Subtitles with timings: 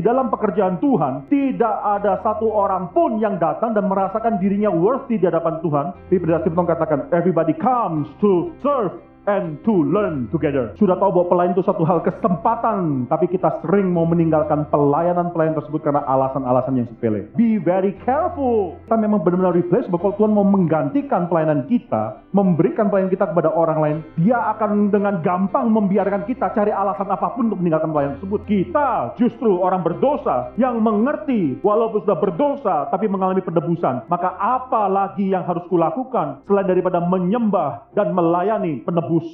[0.00, 5.20] di dalam pekerjaan Tuhan, tidak ada satu orang pun yang datang dan merasakan dirinya worthy
[5.20, 5.92] di hadapan Tuhan.
[6.08, 8.96] Biblia katakan, everybody comes to serve
[9.28, 10.72] and to learn together.
[10.80, 15.80] Sudah tahu bahwa pelayan itu satu hal kesempatan, tapi kita sering mau meninggalkan pelayanan-pelayanan tersebut
[15.84, 17.28] karena alasan-alasan yang sepele.
[17.36, 18.80] Be very careful.
[18.88, 23.78] Kita memang benar-benar replace bahwa Tuhan mau menggantikan pelayanan kita, memberikan pelayanan kita kepada orang
[23.82, 28.40] lain, dia akan dengan gampang membiarkan kita cari alasan apa pun untuk meninggalkan pelayanan tersebut.
[28.48, 28.88] Kita
[29.20, 34.08] justru orang berdosa yang mengerti walaupun sudah berdosa tapi mengalami penebusan.
[34.08, 39.26] Maka apa lagi yang harus kulakukan selain daripada menyembah dan melayani penebus bus.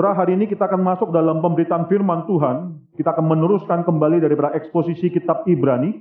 [0.00, 2.82] Surah hari ini kita akan masuk dalam pemberitaan firman Tuhan.
[2.96, 5.92] Kita akan meneruskan kembali daripada eksposisi kitab Ibrani.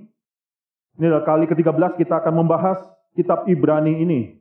[0.97, 2.79] Ini adalah kali ke-13 kita akan membahas
[3.11, 4.39] kitab Ibrani ini.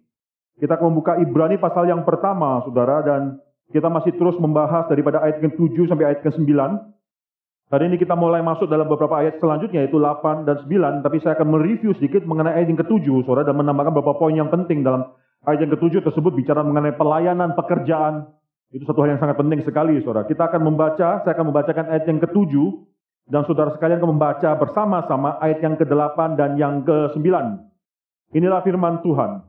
[0.63, 5.45] Kita akan membuka Ibrani pasal yang pertama, saudara, dan kita masih terus membahas daripada ayat
[5.45, 6.49] ke-7 sampai ayat ke-9.
[7.69, 11.05] Hari ini kita mulai masuk dalam beberapa ayat selanjutnya, yaitu 8 dan 9.
[11.05, 14.49] Tapi saya akan mereview sedikit mengenai ayat yang ke-7, saudara, dan menambahkan beberapa poin yang
[14.49, 15.13] penting dalam
[15.45, 18.33] ayat yang ke-7 tersebut bicara mengenai pelayanan pekerjaan.
[18.73, 20.25] Itu satu hal yang sangat penting sekali, saudara.
[20.25, 22.53] Kita akan membaca, saya akan membacakan ayat yang ke-7,
[23.29, 27.29] dan saudara sekalian akan membaca bersama-sama ayat yang ke-8 dan yang ke-9.
[28.33, 29.45] Inilah firman Tuhan.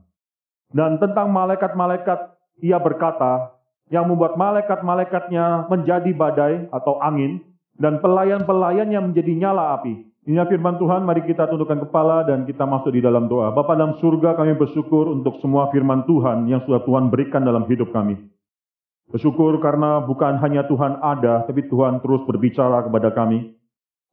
[0.76, 2.20] Dan tentang malaikat-malaikat,
[2.68, 3.59] ia berkata,
[3.90, 7.42] yang membuat malaikat-malaikatnya menjadi badai atau angin,
[7.80, 10.10] dan pelayan-pelayannya menjadi nyala api.
[10.30, 13.50] Inilah firman Tuhan, mari kita tundukkan kepala dan kita masuk di dalam doa.
[13.56, 17.90] Bapa dalam surga kami bersyukur untuk semua firman Tuhan yang sudah Tuhan berikan dalam hidup
[17.90, 18.20] kami.
[19.10, 23.58] Bersyukur karena bukan hanya Tuhan ada, tapi Tuhan terus berbicara kepada kami.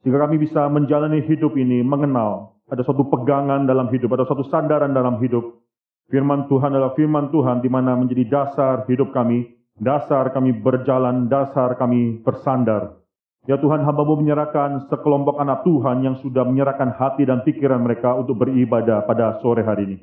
[0.01, 4.91] Sehingga kami bisa menjalani hidup ini, mengenal ada suatu pegangan dalam hidup, ada suatu sandaran
[4.91, 5.63] dalam hidup.
[6.07, 11.77] Firman Tuhan adalah firman Tuhan di mana menjadi dasar hidup kami, Dasar kami berjalan, dasar
[11.77, 12.97] kami bersandar.
[13.45, 18.41] Ya Tuhan, hambamu menyerahkan sekelompok anak Tuhan yang sudah menyerahkan hati dan pikiran mereka untuk
[18.41, 19.97] beribadah pada sore hari ini.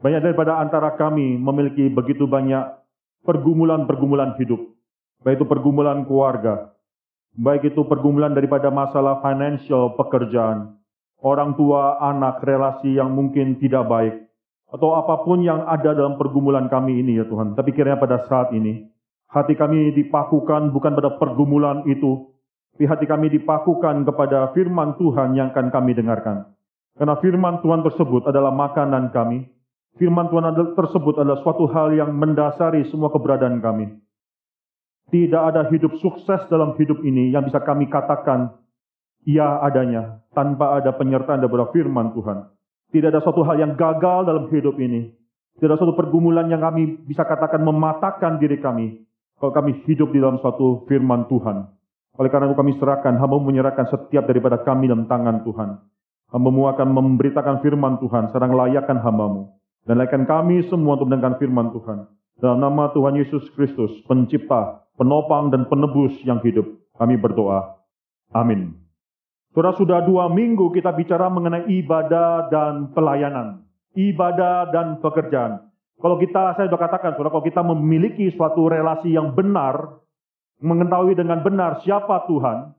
[0.00, 2.64] Banyak daripada antara kami memiliki begitu banyak
[3.28, 4.58] pergumulan-pergumulan hidup.
[5.20, 6.72] Baik itu pergumulan keluarga,
[7.36, 10.80] baik itu pergumulan daripada masalah financial pekerjaan,
[11.20, 14.16] orang tua, anak, relasi yang mungkin tidak baik,
[14.72, 17.52] atau apa pun yang ada dalam pergumulan kami ini ya Tuhan.
[17.52, 18.88] Tapi kiranya pada saat ini,
[19.30, 22.34] Hati kami dipakukan bukan pada pergumulan itu,
[22.74, 26.50] tapi hati kami dipakukan kepada firman Tuhan yang akan kami dengarkan.
[26.98, 29.46] Karena firman Tuhan tersebut adalah makanan kami.
[30.00, 34.00] Firman Tuhan tersebut adalah suatu hal yang mendasari semua keberadaan kami.
[35.14, 38.56] Tidak ada hidup sukses dalam hidup ini yang bisa kami katakan
[39.28, 42.48] ia adanya tanpa ada penyertaan daripada firman Tuhan.
[42.96, 45.12] Tidak ada suatu hal yang gagal dalam hidup ini.
[45.60, 49.09] Tidak ada suatu pergumulan yang kami bisa katakan mematahkan diri kami
[49.40, 51.64] kalau kami hidup di dalam suatu firman Tuhan.
[52.20, 55.80] Oleh karena itu kami serahkan, hamba menyerahkan setiap daripada kami dalam tangan Tuhan.
[56.30, 59.48] Hambamu akan memberitakan firman Tuhan, sedang layakkan hambamu.
[59.88, 62.04] Dan layakkan kami semua untuk mendengarkan firman Tuhan.
[62.36, 66.68] Dalam nama Tuhan Yesus Kristus, pencipta, penopang, dan penebus yang hidup,
[67.00, 67.80] kami berdoa.
[68.36, 68.76] Amin.
[69.56, 73.64] Sudah sudah dua minggu kita bicara mengenai ibadah dan pelayanan.
[73.96, 75.69] Ibadah dan pekerjaan.
[76.00, 80.00] Kalau kita, saya sudah katakan, saudara, kalau kita memiliki suatu relasi yang benar,
[80.64, 82.72] mengetahui dengan benar siapa Tuhan,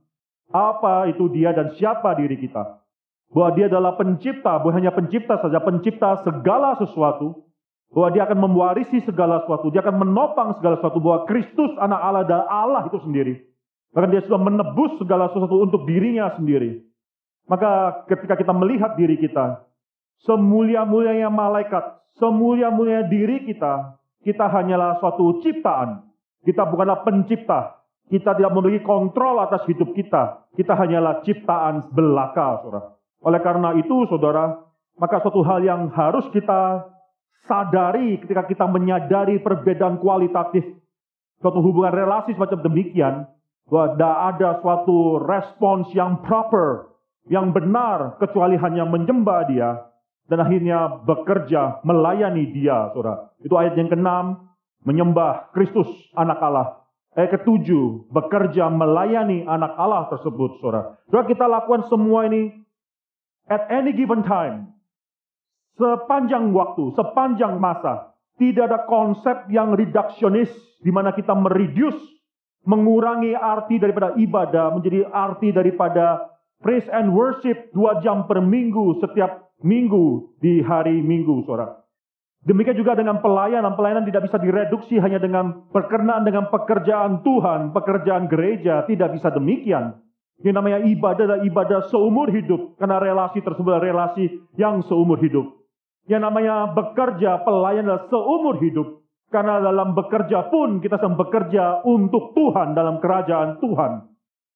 [0.50, 2.82] apa itu dia dan siapa diri kita.
[3.32, 7.48] Bahwa dia adalah pencipta, bukan hanya pencipta saja, pencipta segala sesuatu.
[7.92, 11.00] Bahwa dia akan mewarisi segala sesuatu, dia akan menopang segala sesuatu.
[11.00, 13.40] Bahwa Kristus anak Allah dan Allah itu sendiri.
[13.92, 16.84] Bahkan dia sudah menebus segala sesuatu untuk dirinya sendiri.
[17.52, 19.64] Maka ketika kita melihat diri kita,
[20.26, 26.06] semulia-mulianya malaikat, semulia-mulia diri kita, kita hanyalah suatu ciptaan.
[26.42, 27.82] Kita bukanlah pencipta.
[28.10, 30.50] Kita tidak memiliki kontrol atas hidup kita.
[30.58, 32.82] Kita hanyalah ciptaan belaka, saudara.
[33.22, 34.58] Oleh karena itu, saudara,
[34.98, 36.92] maka suatu hal yang harus kita
[37.46, 40.66] sadari ketika kita menyadari perbedaan kualitatif
[41.42, 43.16] suatu hubungan relasi semacam demikian,
[43.66, 46.94] bahwa tidak ada suatu respons yang proper,
[47.28, 49.70] yang benar, kecuali hanya menyembah dia,
[50.32, 53.36] dan akhirnya bekerja melayani dia, saudara.
[53.44, 54.48] Itu ayat yang keenam,
[54.88, 56.88] menyembah Kristus anak Allah.
[57.12, 60.96] Ayat ketujuh, bekerja melayani anak Allah tersebut, saudara.
[61.12, 62.48] Saudara kita lakukan semua ini
[63.52, 64.72] at any given time.
[65.76, 68.16] Sepanjang waktu, sepanjang masa.
[68.40, 70.48] Tidak ada konsep yang reduksionis
[70.80, 72.00] di mana kita mereduce,
[72.64, 76.32] mengurangi arti daripada ibadah menjadi arti daripada
[76.64, 81.82] praise and worship dua jam per minggu setiap minggu di hari minggu, saudara.
[82.42, 88.26] Demikian juga dengan pelayanan, pelayanan tidak bisa direduksi hanya dengan berkenaan dengan pekerjaan Tuhan, pekerjaan
[88.26, 90.02] gereja, tidak bisa demikian.
[90.42, 94.26] Yang namanya ibadah adalah ibadah seumur hidup, karena relasi tersebut adalah relasi
[94.58, 95.54] yang seumur hidup.
[96.10, 102.34] Yang namanya bekerja, pelayan adalah seumur hidup, karena dalam bekerja pun kita sedang bekerja untuk
[102.34, 103.92] Tuhan dalam kerajaan Tuhan.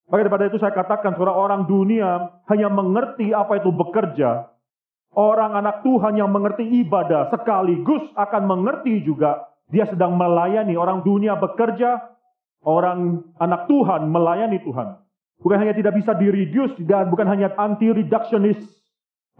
[0.09, 4.54] Maka daripada itu saya katakan, saudara orang dunia hanya mengerti apa itu bekerja,
[5.15, 11.33] Orang anak Tuhan yang mengerti ibadah sekaligus akan mengerti juga dia sedang melayani orang dunia
[11.39, 12.13] bekerja,
[12.61, 15.01] orang anak Tuhan melayani Tuhan.
[15.41, 18.61] Bukan hanya tidak bisa direduce dan bukan hanya anti-reductionist,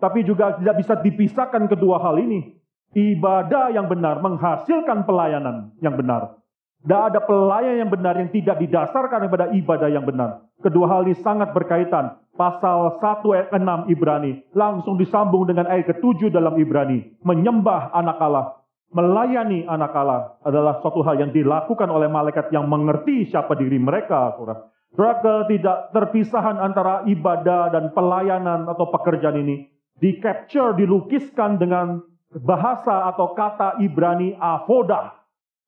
[0.01, 2.57] tapi juga tidak bisa dipisahkan kedua hal ini.
[2.95, 6.39] Ibadah yang benar menghasilkan pelayanan yang benar.
[6.85, 10.45] Tidak ada pelayan yang benar yang tidak didasarkan kepada ibadah yang benar.
[10.61, 12.15] Kedua hal ini sangat berkaitan.
[12.35, 17.23] Pasal 1 ayat 6 Ibrani langsung disambung dengan ayat ke-7 dalam Ibrani.
[17.23, 18.59] Menyembah anak Allah,
[18.91, 24.35] melayani anak Allah adalah suatu hal yang dilakukan oleh malaikat yang mengerti siapa diri mereka,
[24.35, 24.67] saudara.
[24.91, 32.03] Saudara, tidak terpisahan antara ibadah dan pelayanan atau pekerjaan ini di capture, dilukiskan dengan
[32.43, 35.25] bahasa atau kata Ibrani avodah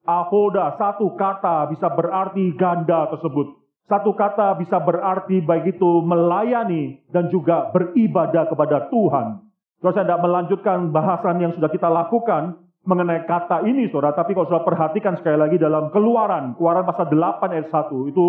[0.08, 3.60] Avoda, satu kata bisa berarti ganda tersebut.
[3.88, 9.48] Satu kata bisa berarti baik itu melayani dan juga beribadah kepada Tuhan.
[9.80, 14.12] Kalau saya tidak melanjutkan bahasan yang sudah kita lakukan mengenai kata ini, saudara.
[14.12, 18.26] Tapi kalau sudah perhatikan sekali lagi dalam keluaran, keluaran pasal 8 ayat 1, itu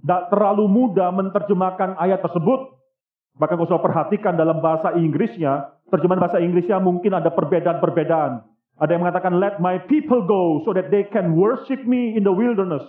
[0.00, 2.72] tidak terlalu mudah menerjemahkan ayat tersebut.
[3.36, 8.48] Bahkan kalau sudah perhatikan dalam bahasa Inggrisnya, terjemahan bahasa Inggrisnya mungkin ada perbedaan-perbedaan.
[8.80, 12.32] Ada yang mengatakan, let my people go so that they can worship me in the
[12.32, 12.84] wilderness.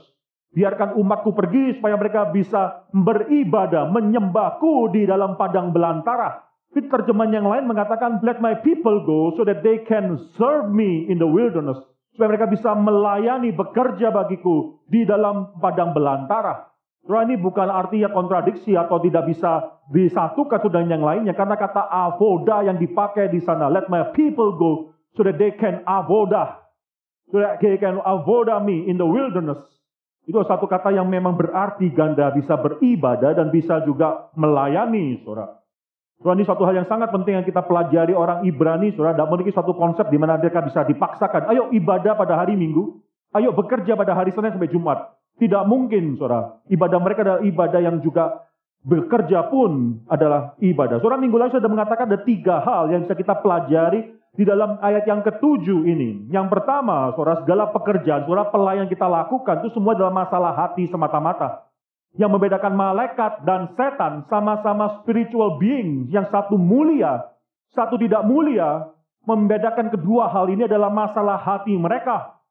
[0.53, 6.45] Biarkan umatku pergi supaya mereka bisa beribadah, menyembahku di dalam padang belantara.
[6.69, 11.09] Tapi terjemahan yang lain mengatakan, let my people go so that they can serve me
[11.09, 11.77] in the wilderness.
[12.13, 16.69] Supaya mereka bisa melayani, bekerja bagiku di dalam padang belantara.
[17.03, 21.33] Surah ini bukan artinya kontradiksi atau tidak bisa disatukan dengan yang lainnya.
[21.35, 25.83] Karena kata avoda yang dipakai di sana, let my people go so that they can
[25.83, 26.63] avoda,
[27.27, 29.59] so that they can avoda me in the wilderness.
[30.23, 35.59] Itu satu kata yang memang berarti ganda bisa beribadah dan bisa juga melayani, saudara.
[36.23, 39.19] Saudara, ini suatu hal yang sangat penting yang kita pelajari orang Ibrani, saudara.
[39.19, 41.51] Tidak memiliki suatu konsep di mana mereka bisa dipaksakan.
[41.51, 43.03] Ayo ibadah pada hari Minggu.
[43.35, 45.11] Ayo bekerja pada hari Senin sampai Jumat.
[45.35, 46.63] Tidak mungkin, saudara.
[46.71, 48.47] Ibadah mereka adalah ibadah yang juga
[48.83, 51.03] bekerja pun adalah ibadah.
[51.03, 55.05] Saudara, minggu lalu sudah mengatakan ada tiga hal yang bisa kita pelajari di dalam ayat
[55.05, 56.25] yang ketujuh ini.
[56.33, 61.69] Yang pertama, saudara, segala pekerjaan, saudara, pelayan kita lakukan itu semua adalah masalah hati semata-mata.
[62.17, 66.09] Yang membedakan malaikat dan setan sama-sama spiritual being.
[66.09, 67.29] Yang satu mulia,
[67.73, 68.89] satu tidak mulia.
[69.23, 72.43] Membedakan kedua hal ini adalah masalah hati mereka.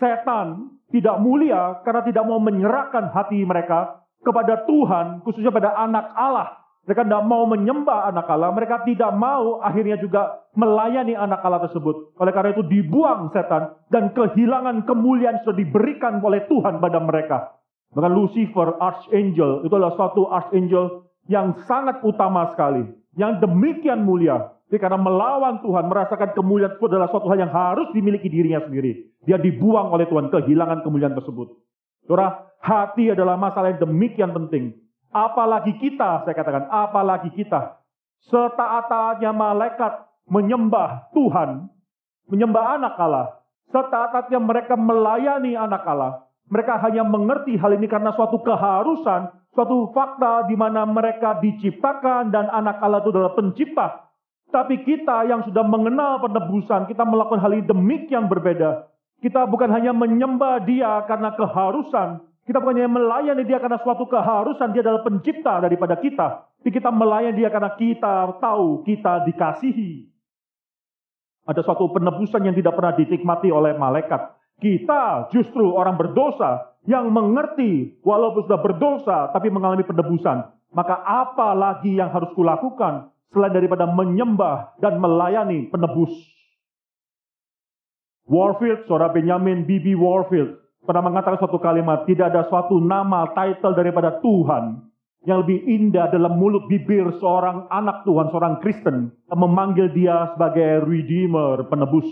[0.00, 6.65] Setan tidak mulia karena tidak mau menyerahkan hati mereka kepada Tuhan, khususnya pada anak Allah
[6.86, 8.54] mereka tidak mau menyembah anak Allah.
[8.54, 12.14] Mereka tidak mau akhirnya juga melayani anak Allah tersebut.
[12.14, 13.74] Oleh karena itu dibuang setan.
[13.90, 17.58] Dan kehilangan kemuliaan sudah diberikan oleh Tuhan pada mereka.
[17.90, 22.86] Bahkan Lucifer, Archangel, itu adalah suatu Archangel yang sangat utama sekali.
[23.18, 24.54] Yang demikian mulia.
[24.70, 29.10] Jadi karena melawan Tuhan, merasakan kemuliaan itu adalah suatu hal yang harus dimiliki dirinya sendiri.
[29.26, 31.50] Dia dibuang oleh Tuhan, kehilangan kemuliaan tersebut.
[32.06, 34.85] Saudara, hati adalah masalah yang demikian penting.
[35.16, 37.80] Apalagi kita, saya katakan, apalagi kita.
[38.28, 41.72] Setaat-taatnya malaikat menyembah Tuhan,
[42.28, 43.40] menyembah anak Allah.
[43.72, 46.28] Setaat-taatnya mereka melayani anak Allah.
[46.52, 52.52] Mereka hanya mengerti hal ini karena suatu keharusan, suatu fakta di mana mereka diciptakan dan
[52.52, 53.86] anak Allah itu adalah pencipta.
[54.52, 58.86] Tapi kita yang sudah mengenal penebusan, kita melakukan hal ini demikian berbeda.
[59.18, 64.86] Kita bukan hanya menyembah dia karena keharusan, kita bukannya melayani dia karena suatu keharusan, dia
[64.86, 66.46] adalah pencipta daripada kita.
[66.62, 70.06] Tapi kita melayani dia karena kita tahu kita dikasihi.
[71.46, 74.38] Ada suatu penebusan yang tidak pernah dinikmati oleh malaikat.
[74.62, 80.46] Kita justru orang berdosa yang mengerti walaupun sudah berdosa tapi mengalami penebusan.
[80.70, 86.14] Maka apa lagi yang harus kulakukan selain daripada menyembah dan melayani penebus?
[88.26, 94.22] Warfield, saudara Benjamin Bibi Warfield, pernah mengatakan suatu kalimat, tidak ada suatu nama, title daripada
[94.22, 94.86] Tuhan
[95.26, 101.66] yang lebih indah dalam mulut bibir seorang anak Tuhan, seorang Kristen, memanggil dia sebagai Redeemer,
[101.66, 102.06] penebus.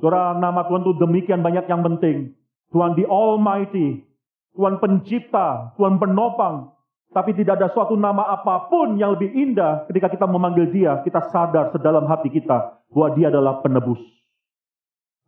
[0.00, 2.32] Saudara, nama Tuhan itu demikian banyak yang penting.
[2.72, 4.08] Tuhan the Almighty,
[4.56, 6.72] Tuhan pencipta, Tuhan penopang.
[7.08, 11.28] Tapi tidak ada suatu nama apa pun yang lebih indah ketika kita memanggil dia, kita
[11.32, 14.00] sadar sedalam hati kita bahwa dia adalah penebus.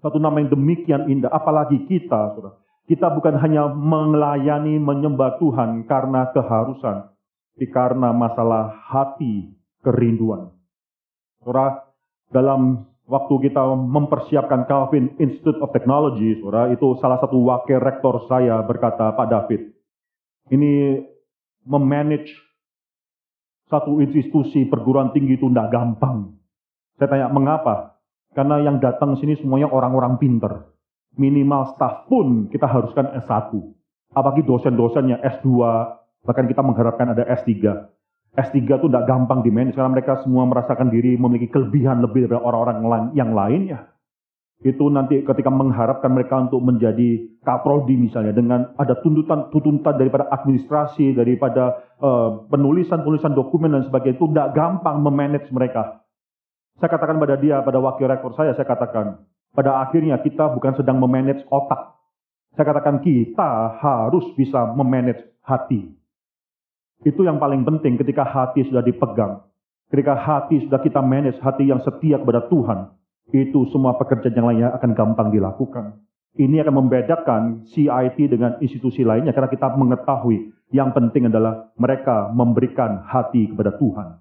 [0.01, 2.57] Satu nama yang demikian indah, apalagi kita, saudara.
[2.89, 7.07] Kita bukan hanya melayani, menyembah Tuhan karena keharusan,
[7.55, 9.53] tapi karena masalah hati,
[9.85, 10.51] kerinduan.
[11.45, 11.87] Saudara,
[12.33, 18.59] dalam waktu kita mempersiapkan Calvin Institute of Technology, saudara, itu salah satu wakil rektor saya
[18.67, 19.71] berkata, Pak David,
[20.51, 20.99] ini
[21.63, 22.33] memanage
[23.71, 26.35] satu institusi perguruan tinggi itu tidak gampang.
[26.99, 27.90] Saya tanya, mengapa?
[28.31, 30.71] Karena yang datang sini semuanya orang-orang pinter.
[31.19, 33.51] Minimal staff pun kita haruskan S1.
[34.15, 35.51] Apalagi dosen-dosennya S2,
[36.23, 37.59] bahkan kita mengharapkan ada S3.
[38.31, 42.39] S3 itu tidak gampang di manage karena mereka semua merasakan diri memiliki kelebihan lebih dari
[42.39, 43.91] orang-orang yang lainnya.
[44.61, 51.81] Itu nanti ketika mengharapkan mereka untuk menjadi kaprodi misalnya dengan ada tuntutan-tuntutan daripada administrasi, daripada
[51.99, 56.00] uh, penulisan-penulisan dokumen dan sebagainya itu tidak gampang memanage mereka.
[56.81, 59.21] Saya katakan pada dia, pada wakil rektor saya, saya katakan,
[59.53, 62.01] pada akhirnya kita bukan sedang memanage otak.
[62.57, 65.93] Saya katakan kita harus bisa memanage hati.
[67.05, 69.45] Itu yang paling penting ketika hati sudah dipegang.
[69.93, 72.97] Ketika hati sudah kita manage, hati yang setia kepada Tuhan.
[73.31, 76.01] Itu semua pekerjaan yang lainnya akan gampang dilakukan.
[76.39, 83.03] Ini akan membedakan CIT dengan institusi lainnya karena kita mengetahui yang penting adalah mereka memberikan
[83.03, 84.20] hati kepada Tuhan.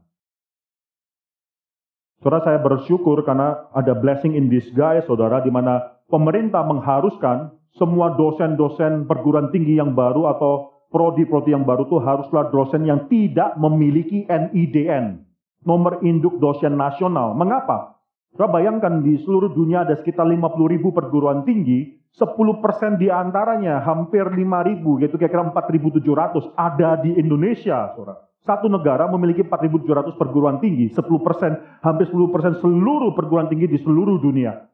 [2.20, 9.08] Saudara saya bersyukur karena ada blessing in disguise, saudara, di mana pemerintah mengharuskan semua dosen-dosen
[9.08, 15.24] perguruan tinggi yang baru atau prodi-prodi yang baru itu haruslah dosen yang tidak memiliki NIDN,
[15.64, 17.32] nomor induk dosen nasional.
[17.40, 18.04] Mengapa?
[18.36, 24.28] Saudara bayangkan di seluruh dunia ada sekitar 50 ribu perguruan tinggi, 10% di antaranya hampir
[24.28, 24.36] 5
[24.68, 28.29] ribu, yaitu kira-kira 4.700 ada di Indonesia, saudara.
[28.50, 31.54] Satu negara memiliki 4.700 perguruan tinggi, 10 persen,
[31.86, 34.66] hampir 10 persen seluruh perguruan tinggi di seluruh dunia.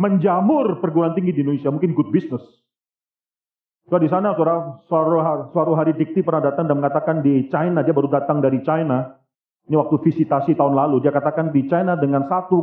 [0.00, 2.40] Menjamur perguruan tinggi di Indonesia, mungkin good business.
[3.92, 7.92] So, di sana suara, suara, suatu hari Dikti pernah datang dan mengatakan di China, dia
[7.92, 9.20] baru datang dari China.
[9.68, 12.56] Ini waktu visitasi tahun lalu, dia katakan di China dengan 1,5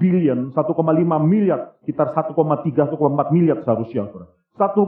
[0.00, 0.56] billion, 1,5
[1.20, 4.08] miliar, sekitar 1,3, 1,4 miliar seharusnya.
[4.08, 4.41] Saudara.
[4.52, 4.84] 1,5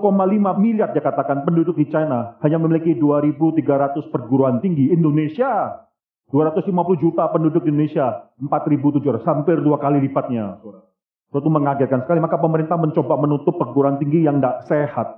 [0.61, 4.93] miliar dia katakan penduduk di China hanya memiliki 2.300 perguruan tinggi.
[4.93, 5.81] Indonesia
[6.29, 10.61] 250 juta penduduk di Indonesia 4.700 hampir dua kali lipatnya.
[11.33, 12.21] Itu mengagetkan sekali.
[12.21, 15.09] Maka pemerintah mencoba menutup perguruan tinggi yang tidak sehat.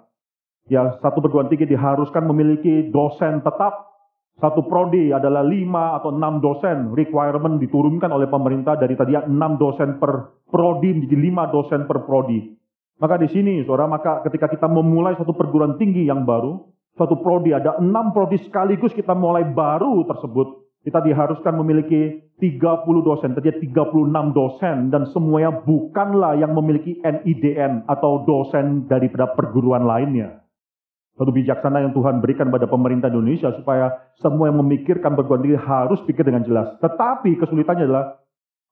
[0.70, 3.98] Ya satu perguruan tinggi diharuskan memiliki dosen tetap.
[4.36, 6.92] Satu prodi adalah lima atau enam dosen.
[6.92, 12.55] Requirement diturunkan oleh pemerintah dari tadi enam dosen per prodi menjadi lima dosen per prodi.
[12.96, 16.64] Maka di sini, saudara, maka ketika kita memulai satu perguruan tinggi yang baru,
[16.96, 23.36] suatu prodi, ada enam prodi sekaligus kita mulai baru tersebut, kita diharuskan memiliki 30 dosen,
[23.36, 30.46] terjadi 36 dosen, dan semuanya bukanlah yang memiliki NIDN atau dosen daripada perguruan lainnya.
[31.16, 36.00] Satu bijaksana yang Tuhan berikan pada pemerintah Indonesia supaya semua yang memikirkan perguruan tinggi harus
[36.04, 36.76] pikir dengan jelas.
[36.78, 38.20] Tetapi kesulitannya adalah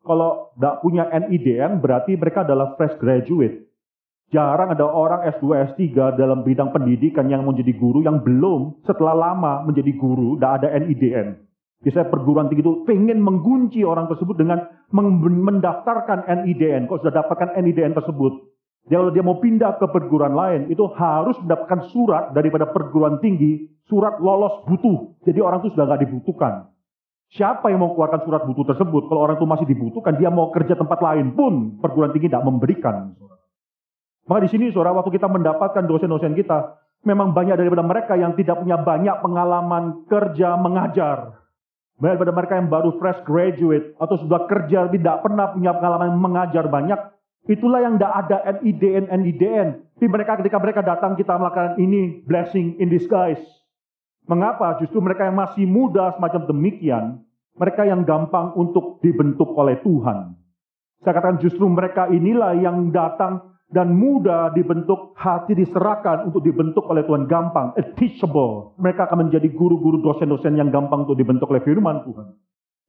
[0.04, 3.63] kalau tidak punya NIDN berarti mereka adalah fresh graduate.
[4.34, 5.46] Jarang ada orang S2,
[5.78, 10.68] S3 dalam bidang pendidikan yang menjadi guru yang belum setelah lama menjadi guru, tidak ada
[10.74, 11.38] NIDN.
[11.86, 16.90] Biasanya perguruan tinggi itu pengen mengunci orang tersebut dengan mendaftarkan NIDN.
[16.90, 18.32] Kalau sudah dapatkan NIDN tersebut,
[18.90, 23.70] dia kalau dia mau pindah ke perguruan lain, itu harus mendapatkan surat daripada perguruan tinggi,
[23.86, 25.14] surat lolos butuh.
[25.22, 26.74] Jadi orang itu sudah nggak dibutuhkan.
[27.38, 29.06] Siapa yang mau keluarkan surat butuh tersebut?
[29.06, 33.14] Kalau orang itu masih dibutuhkan, dia mau kerja tempat lain pun perguruan tinggi tidak memberikan.
[34.24, 38.64] Maka di sini saudara waktu kita mendapatkan dosen-dosen kita, memang banyak daripada mereka yang tidak
[38.64, 41.44] punya banyak pengalaman kerja mengajar.
[42.00, 46.66] Banyak daripada mereka yang baru fresh graduate atau sudah kerja tidak pernah punya pengalaman mengajar
[46.66, 46.98] banyak.
[47.44, 49.68] Itulah yang tidak ada NIDN, NIDN.
[49.94, 53.44] Tapi mereka ketika mereka datang kita melakukan ini blessing in disguise.
[54.24, 54.80] Mengapa?
[54.80, 57.20] Justru mereka yang masih muda semacam demikian,
[57.60, 60.34] mereka yang gampang untuk dibentuk oleh Tuhan.
[61.04, 67.02] Saya katakan justru mereka inilah yang datang dan mudah dibentuk, hati diserahkan untuk dibentuk oleh
[67.08, 68.76] Tuhan gampang, teachable.
[68.76, 72.36] Mereka akan menjadi guru-guru dosen-dosen yang gampang untuk dibentuk oleh firman Tuhan.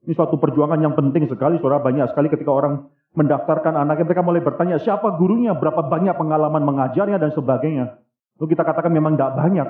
[0.05, 1.81] Ini suatu perjuangan yang penting sekali, saudara.
[1.81, 2.85] Banyak sekali ketika orang
[3.17, 7.97] mendaftarkan anaknya, mereka mulai bertanya, siapa gurunya, berapa banyak pengalaman mengajarnya, dan sebagainya.
[8.37, 9.67] Lalu kita katakan memang tidak banyak.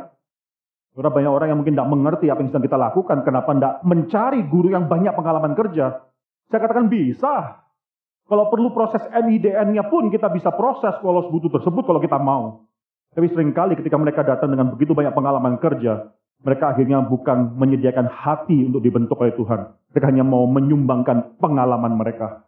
[0.92, 4.40] Saudara, banyak orang yang mungkin tidak mengerti apa yang sedang kita lakukan, kenapa tidak mencari
[4.44, 6.04] guru yang banyak pengalaman kerja.
[6.52, 7.64] Saya katakan bisa,
[8.26, 12.66] kalau perlu proses NIDN-nya pun kita bisa proses lolos butuh tersebut kalau kita mau.
[13.14, 16.10] Tapi sering kali ketika mereka datang dengan begitu banyak pengalaman kerja,
[16.42, 19.72] mereka akhirnya bukan menyediakan hati untuk dibentuk oleh Tuhan.
[19.94, 22.44] Mereka hanya mau menyumbangkan pengalaman mereka.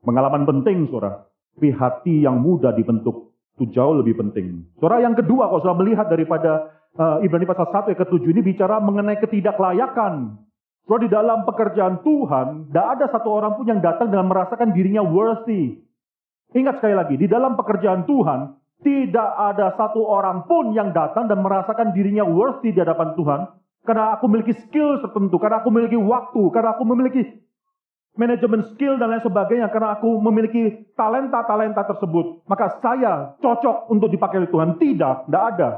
[0.00, 1.28] Pengalaman penting, saudara.
[1.52, 4.64] Tapi hati yang mudah dibentuk itu jauh lebih penting.
[4.80, 8.80] Saudara yang kedua, kalau sudah melihat daripada uh, Ibrani pasal 1 ayat ke-7 ini bicara
[8.80, 10.40] mengenai ketidaklayakan.
[10.84, 15.04] Saudara di dalam pekerjaan Tuhan, tidak ada satu orang pun yang datang dengan merasakan dirinya
[15.04, 15.78] worthy.
[16.50, 21.44] Ingat sekali lagi, di dalam pekerjaan Tuhan, tidak ada satu orang pun yang datang dan
[21.44, 23.40] merasakan dirinya worthy di hadapan Tuhan.
[23.84, 27.22] Karena aku memiliki skill tertentu, karena aku memiliki waktu, karena aku memiliki
[28.18, 32.44] manajemen skill dan lain sebagainya, karena aku memiliki talenta-talenta tersebut.
[32.44, 34.76] Maka saya cocok untuk dipakai oleh Tuhan.
[34.76, 35.70] Tidak, tidak ada.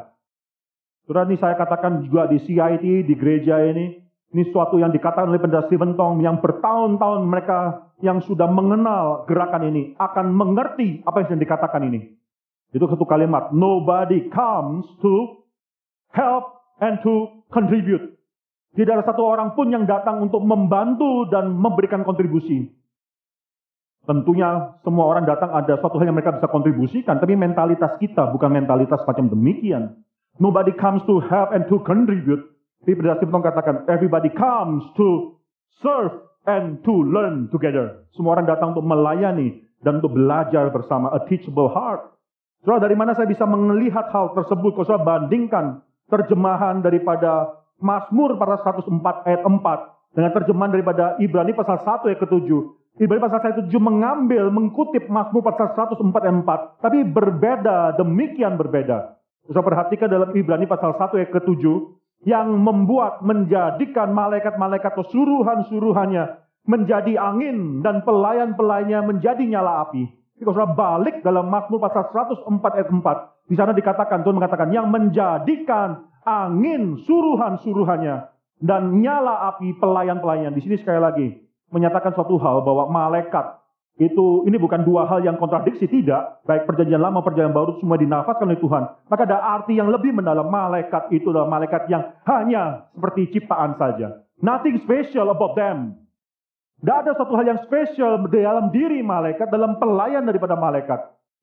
[1.06, 4.01] Sudah ini saya katakan juga di CIT, di gereja ini,
[4.32, 9.68] ini suatu yang dikatakan oleh pendeta Stephen Tong yang bertahun-tahun mereka yang sudah mengenal gerakan
[9.68, 12.16] ini akan mengerti apa yang dikatakan ini.
[12.72, 13.52] Itu satu kalimat.
[13.52, 15.44] Nobody comes to
[16.16, 18.16] help and to contribute.
[18.72, 22.72] Tidak ada satu orang pun yang datang untuk membantu dan memberikan kontribusi.
[24.08, 28.48] Tentunya semua orang datang ada suatu hal yang mereka bisa kontribusikan, tapi mentalitas kita bukan
[28.48, 30.00] mentalitas macam demikian.
[30.40, 32.51] Nobody comes to help and to contribute.
[32.82, 35.38] Berdasarkan Stephen katakan, everybody comes to
[35.78, 36.10] serve
[36.50, 38.02] and to learn together.
[38.18, 42.10] Semua orang datang untuk melayani dan untuk belajar bersama a teachable heart.
[42.66, 44.74] Saudara, dari mana saya bisa melihat hal tersebut?
[44.74, 51.82] Kalau saya bandingkan terjemahan daripada Mazmur pasal 104 ayat 4 dengan terjemahan daripada Ibrani pasal
[51.82, 52.50] 1 ayat ke-7.
[53.02, 56.36] Ibrani pasal 1 7 mengambil, mengkutip Mazmur pasal 104 ayat
[56.78, 59.18] 4, tapi berbeda, demikian berbeda.
[59.50, 61.62] Saya perhatikan dalam Ibrani pasal 1 ayat ke-7
[62.22, 70.06] yang membuat menjadikan malaikat-malaikat suruhan-suruhannya menjadi angin dan pelayan-pelayannya menjadi nyala api.
[70.38, 74.90] Jika saudara balik dalam Mazmur pasal 104 ayat 4, di sana dikatakan, Tuhan mengatakan, yang
[74.90, 78.30] menjadikan angin suruhan-suruhannya
[78.62, 80.54] dan nyala api pelayan-pelayan.
[80.54, 81.26] Di sini sekali lagi
[81.74, 83.61] menyatakan suatu hal bahwa malaikat
[84.00, 86.40] itu ini bukan dua hal yang kontradiksi tidak.
[86.48, 88.84] Baik perjanjian lama perjanjian baru semua dinafaskan oleh Tuhan.
[89.12, 94.24] Maka ada arti yang lebih mendalam malaikat itu adalah malaikat yang hanya seperti ciptaan saja.
[94.40, 96.02] Nothing special about them.
[96.82, 100.98] Tidak ada satu hal yang spesial dalam diri malaikat, dalam pelayan daripada malaikat.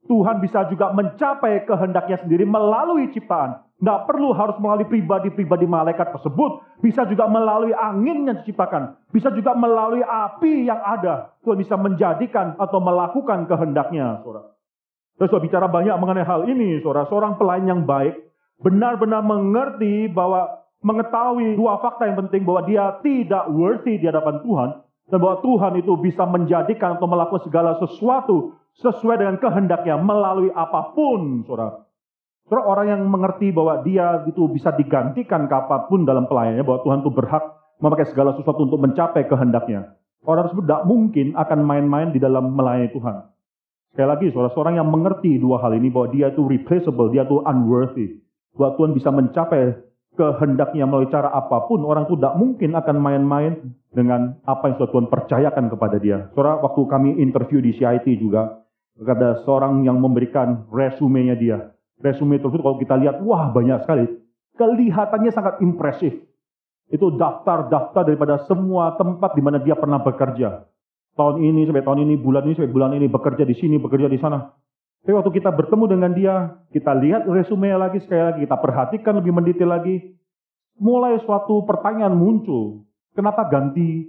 [0.08, 3.68] Tuhan bisa juga mencapai kehendaknya sendiri melalui ciptaan.
[3.80, 6.80] Tidak perlu harus melalui pribadi-pribadi malaikat tersebut.
[6.84, 8.96] Bisa juga melalui angin yang diciptakan.
[9.12, 11.36] Bisa juga melalui api yang ada.
[11.44, 14.20] Tuhan bisa menjadikan atau melakukan kehendaknya.
[14.24, 14.52] Saudara.
[15.20, 16.80] Terus bicara banyak mengenai hal ini.
[16.84, 17.08] Saudara.
[17.08, 18.20] Seorang pelayan yang baik
[18.60, 24.70] benar-benar mengerti bahwa mengetahui dua fakta yang penting bahwa dia tidak worthy di hadapan Tuhan
[25.10, 30.94] dan bahwa Tuhan itu bisa menjadikan atau melakukan segala sesuatu sesuai dengan kehendaknya melalui apa
[30.94, 31.90] pun, saudara.
[32.46, 37.00] Saudara, orang yang mengerti bahwa dia itu bisa digantikan kapan pun dalam pelayanannya, bahwa Tuhan
[37.02, 37.44] itu berhak
[37.82, 39.98] memakai segala sesuatu untuk mencapai kehendaknya.
[40.24, 43.16] Orang tersebut tidak mungkin akan main-main di dalam melayani Tuhan.
[43.96, 47.42] Sekali lagi, saudara, seorang yang mengerti dua hal ini, bahwa dia itu replaceable, dia itu
[47.42, 48.22] unworthy.
[48.54, 49.89] Bahwa Tuhan bisa mencapai
[50.20, 53.54] kehendaknya melalui cara apa pun, orang itu tidak mungkin akan main-main
[53.96, 56.28] dengan apa yang Tuhan percayakan kepada dia.
[56.36, 58.60] Saudara, waktu kami interview di CIT juga,
[59.00, 61.72] ada seorang yang memberikan resumenya dia.
[62.04, 64.12] Resume tersebut kalau kita lihat, wah banyak sekali.
[64.60, 66.20] Kelihatannya sangat impresif.
[66.92, 70.68] Itu daftar-daftar daripada semua tempat di mana dia pernah bekerja.
[71.16, 74.20] Tahun ini sampai tahun ini, bulan ini sampai bulan ini, bekerja di sini, bekerja di
[74.20, 74.52] sana.
[75.04, 76.36] Tapi waktu kita bertemu dengan dia,
[76.76, 80.16] kita lihat resume lagi sekali lagi, kita perhatikan lebih mendetail lagi.
[80.80, 84.06] Mulai suatu pertanyaan muncul, Kenapa ganti?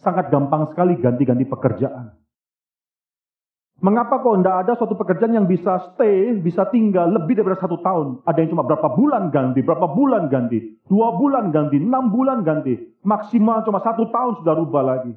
[0.00, 2.16] Sangat gampang sekali ganti-ganti pekerjaan.
[3.76, 8.24] Mengapa kok tidak ada suatu pekerjaan yang bisa stay, bisa tinggal lebih daripada satu tahun?
[8.24, 12.72] Ada yang cuma berapa bulan ganti, berapa bulan ganti, dua bulan ganti, enam bulan ganti.
[13.04, 15.12] Maksimal cuma satu tahun sudah rubah lagi.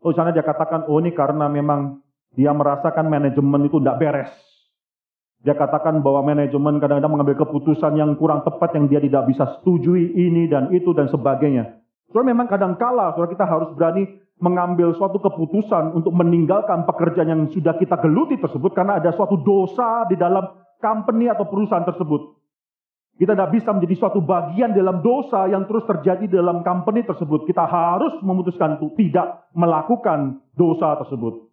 [0.00, 2.00] Oh sana dia katakan, oh ini karena memang
[2.38, 4.30] dia merasakan manajemen itu tidak beres.
[5.42, 10.14] Dia katakan bahwa manajemen kadang-kadang mengambil keputusan yang kurang tepat yang dia tidak bisa setujui
[10.14, 11.82] ini dan itu dan sebagainya.
[12.14, 14.06] Soalnya memang kadang kala, soalnya kita harus berani
[14.38, 20.06] mengambil suatu keputusan untuk meninggalkan pekerjaan yang sudah kita geluti tersebut karena ada suatu dosa
[20.06, 20.46] di dalam
[20.78, 22.38] company atau perusahaan tersebut.
[23.18, 27.50] Kita tidak bisa menjadi suatu bagian dalam dosa yang terus terjadi dalam company tersebut.
[27.50, 31.47] Kita harus memutuskan untuk tidak melakukan dosa tersebut.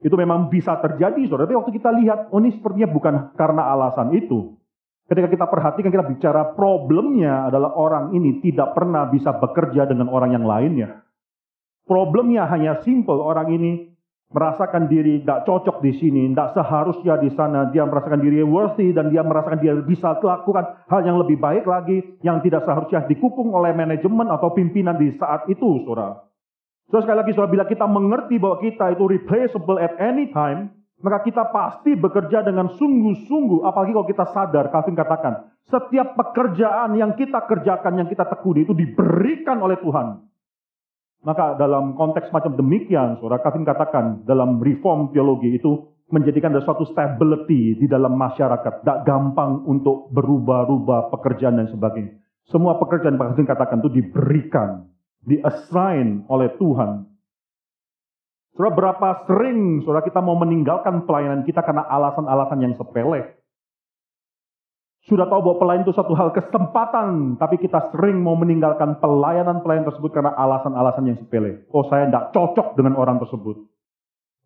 [0.00, 1.44] Itu memang bisa terjadi, saudara.
[1.44, 4.56] Tapi waktu kita lihat, oh ini sepertinya bukan karena alasan itu.
[5.10, 10.38] Ketika kita perhatikan, kita bicara problemnya adalah orang ini tidak pernah bisa bekerja dengan orang
[10.38, 11.02] yang lainnya.
[11.84, 13.90] Problemnya hanya simple, orang ini
[14.30, 19.10] merasakan diri tidak cocok di sini, tidak seharusnya di sana, dia merasakan diri worthy dan
[19.10, 23.74] dia merasakan dia bisa melakukan hal yang lebih baik lagi yang tidak seharusnya dikukung oleh
[23.74, 26.29] manajemen atau pimpinan di saat itu, saudara.
[26.90, 31.22] So sekali lagi, saudara, bila kita mengerti bahwa kita itu replaceable at any time, maka
[31.24, 37.46] kita pasti bekerja dengan sungguh-sungguh, apalagi kalau kita sadar, Calvin katakan, setiap pekerjaan yang kita
[37.46, 40.28] kerjakan, yang kita tekuni itu diberikan oleh Tuhan.
[41.20, 46.82] Maka dalam konteks macam demikian, saudara Calvin katakan dalam reform teologi itu menjadikan ada suatu
[46.90, 48.82] stability di dalam masyarakat.
[48.82, 52.18] Tidak gampang untuk berubah-ubah pekerjaan dan sebagainya.
[52.50, 54.90] Semua pekerjaan Pak Calvin katakan itu diberikan,
[55.24, 57.10] diassign oleh Tuhan.
[58.56, 63.40] Saudara, berapa sering saudara kita mau meninggalkan pelayanan kita karena alasan-alasan yang sepele.
[65.08, 70.12] Sudah tahu bahwa pelayanan itu satu hal kesempatan, tapi kita sering mau meninggalkan pelayanan-pelayanan tersebut
[70.12, 71.64] karena alasan-alasan yang sepele.
[71.72, 73.64] Oh saya tidak cocok dengan orang tersebut.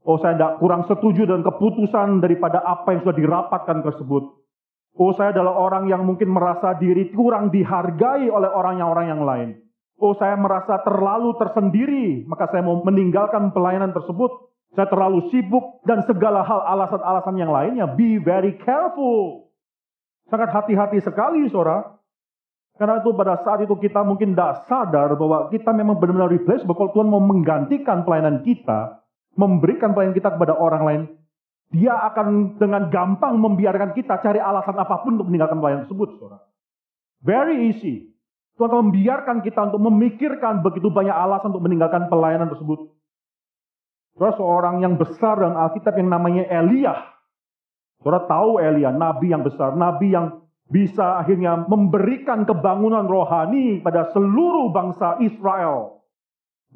[0.07, 4.25] Oh saya tidak kurang setuju dengan keputusan daripada apa yang sudah dirapatkan tersebut.
[4.95, 9.23] Oh saya adalah orang yang mungkin merasa diri kurang dihargai oleh orang yang orang yang
[9.27, 9.49] lain.
[9.99, 14.51] Oh saya merasa terlalu tersendiri, maka saya mau meninggalkan pelayanan tersebut.
[14.75, 17.87] Saya terlalu sibuk dan segala hal alasan-alasan yang lainnya.
[17.87, 19.55] Be very careful.
[20.27, 21.95] Sangat hati-hati sekali, saudara.
[22.75, 26.91] Karena itu pada saat itu kita mungkin tidak sadar bahwa kita memang benar-benar replace, bahwa
[26.91, 28.99] Tuhan mau menggantikan pelayanan kita,
[29.39, 31.03] memberikan pelayanan kita kepada orang lain,
[31.71, 36.43] dia akan dengan gampang membiarkan kita cari alasan apa pun untuk meninggalkan pelayanan tersebut, saudara.
[37.23, 38.14] Very easy.
[38.55, 42.87] Tuhan akan membiarkan kita untuk memikirkan begitu banyak alasan untuk meninggalkan pelayanan tersebut.
[44.15, 46.95] Saudara, seorang yang besar dalam Alkitab yang namanya Elia,
[48.05, 54.69] Saudara tahu Elia, nabi yang besar, nabi yang bisa akhirnya memberikan kebangunan rohani pada seluruh
[54.77, 56.05] bangsa Israel.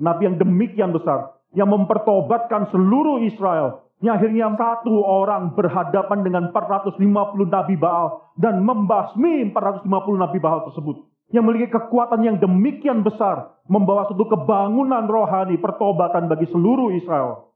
[0.01, 3.85] Nabi yang demikian besar, yang mempertobatkan seluruh Israel.
[3.99, 7.03] Yang akhirnya satu orang berhadapan dengan 450
[7.51, 9.85] nabi Baal dan membasmi 450
[10.23, 11.03] nabi Baal tersebut.
[11.29, 17.53] Yang memiliki kekuatan yang demikian besar, membawa satu kebangunan rohani, pertobatan bagi seluruh Israel.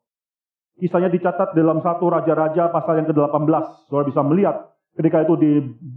[0.77, 3.89] Kisahnya dicatat dalam satu Raja-Raja pasal yang ke-18.
[3.89, 5.51] Saudara bisa melihat ketika itu di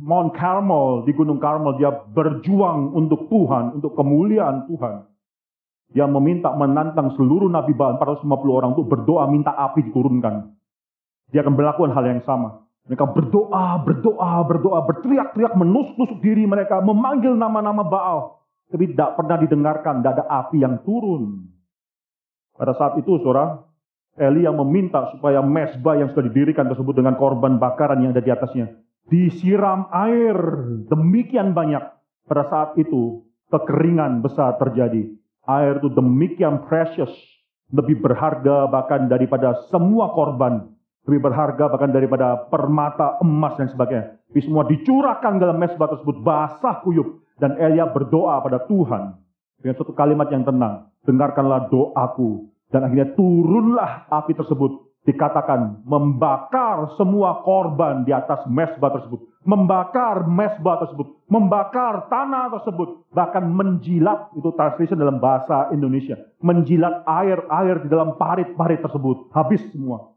[0.03, 5.11] Mount Carmel, di Gunung Carmel, dia berjuang untuk Tuhan, untuk kemuliaan Tuhan.
[5.95, 10.55] Dia meminta menantang seluruh Nabi Baal, 450 orang untuk berdoa minta api diturunkan.
[11.31, 12.64] Dia akan melakukan hal yang sama.
[12.85, 18.45] Mereka berdoa, berdoa, berdoa, berteriak-teriak, menusuk-nusuk diri mereka, memanggil nama-nama Baal.
[18.69, 21.49] Tapi tidak pernah didengarkan, tidak ada api yang turun.
[22.53, 23.65] Pada saat itu, saudara,
[24.15, 28.31] Eli yang meminta supaya mesbah yang sudah didirikan tersebut dengan korban bakaran yang ada di
[28.31, 28.71] atasnya
[29.09, 30.37] disiram air
[30.89, 31.81] demikian banyak
[32.25, 35.13] pada saat itu kekeringan besar terjadi.
[35.45, 37.13] Air itu demikian precious,
[37.69, 40.73] lebih berharga bahkan daripada semua korban,
[41.05, 44.17] lebih berharga bahkan daripada permata emas dan sebagainya.
[44.29, 49.21] Tapi semua dicurahkan dalam mesbah tersebut basah kuyup dan Elia berdoa pada Tuhan
[49.61, 54.83] dengan satu kalimat yang tenang, dengarkanlah doaku dan akhirnya turunlah api tersebut.
[55.05, 59.21] Dikatakan membakar semua korban di atas mesbah tersebut.
[59.45, 61.21] Membakar mesbah tersebut.
[61.29, 63.05] Membakar tanah tersebut.
[63.13, 66.17] Bahkan menjilat, itu translation dalam bahasa Indonesia.
[66.41, 69.29] Menjilat air-air di dalam parit-parit tersebut.
[69.29, 70.14] Habis semua.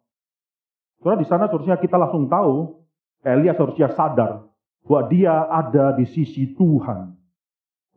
[0.99, 2.75] Soalnya di sana seharusnya kita langsung tahu,
[3.23, 4.47] Elia seharusnya sadar
[4.83, 7.15] bahwa dia ada di sisi Tuhan.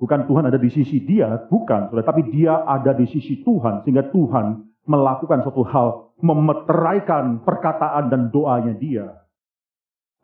[0.02, 2.10] Bukan Tuhan ada di sisi dia, bukan, saudara.
[2.10, 3.86] Tapi dia ada di sisi Tuhan.
[3.86, 5.88] Sehingga Tuhan melakukan suatu hal,
[6.22, 9.22] memeteraikan perkataan dan doanya dia.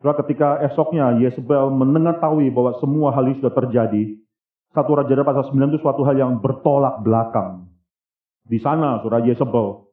[0.02, 4.18] Saudara, ketika esoknya Yesebel mengetahui bahwa semua hal ini sudah terjadi,
[4.74, 7.66] satu Raja pasal 9 itu suatu hal yang bertolak belakang.
[8.46, 9.88] Di sana, saudara Yesebel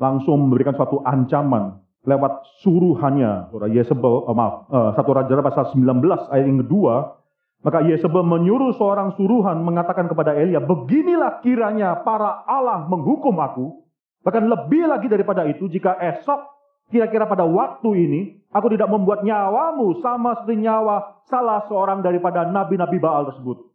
[0.00, 2.32] langsung memberikan suatu ancaman lewat
[2.64, 7.20] suruhannya, Yesebel, oh maaf, uh, satu Raja pasal 19 ayat yang kedua,
[7.60, 13.84] maka Yesebel menyuruh seorang suruhan mengatakan kepada Elia, beginilah kiranya para Allah menghukum aku.
[14.24, 16.40] Bahkan lebih lagi daripada itu, jika esok
[16.88, 22.96] kira-kira pada waktu ini, aku tidak membuat nyawamu sama seperti nyawa salah seorang daripada nabi-nabi
[22.96, 23.70] Baal tersebut.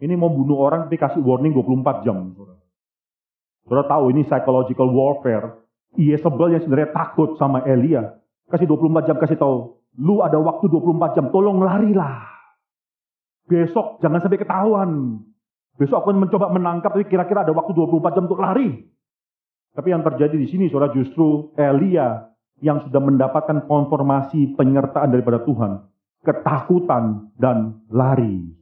[0.00, 2.32] Ini mau bunuh orang tapi kasih warning 24 jam.
[3.68, 5.60] Saudara tahu ini psychological warfare.
[5.98, 8.18] Yesebel yang sebenarnya takut sama Elia.
[8.50, 9.78] Kasih 24 jam, kasih tahu.
[9.98, 12.30] Lu ada waktu 24 jam, tolong larilah.
[13.50, 15.22] Besok jangan sampai ketahuan.
[15.74, 18.86] Besok aku mencoba menangkap, tapi kira-kira ada waktu 24 jam untuk lari.
[19.74, 25.88] Tapi yang terjadi di sini, saudara, justru Elia yang sudah mendapatkan konfirmasi penyertaan daripada Tuhan.
[26.20, 28.60] Ketakutan dan lari.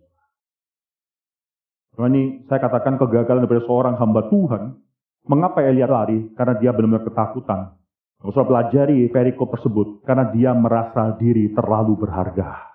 [1.99, 4.79] Karena ini saya katakan kegagalan daripada seorang hamba Tuhan.
[5.27, 6.31] Mengapa Elia lari?
[6.39, 7.75] Karena dia benar-benar ketakutan.
[8.19, 12.69] Saudara pelajari perikop tersebut, karena dia merasa diri terlalu berharga.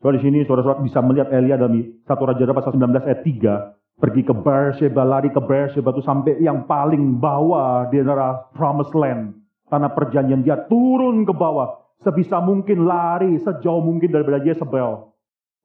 [0.00, 1.76] Soal di sini saudara-saudara bisa melihat Elia dalam
[2.08, 6.64] satu Raja pasal 19 ayat 3 pergi ke Beersheba, lari ke Beersheba itu sampai yang
[6.64, 9.36] paling bawah di daerah Promised Land,
[9.68, 15.12] tanah perjanjian dia turun ke bawah sebisa mungkin lari sejauh mungkin daripada Jezebel.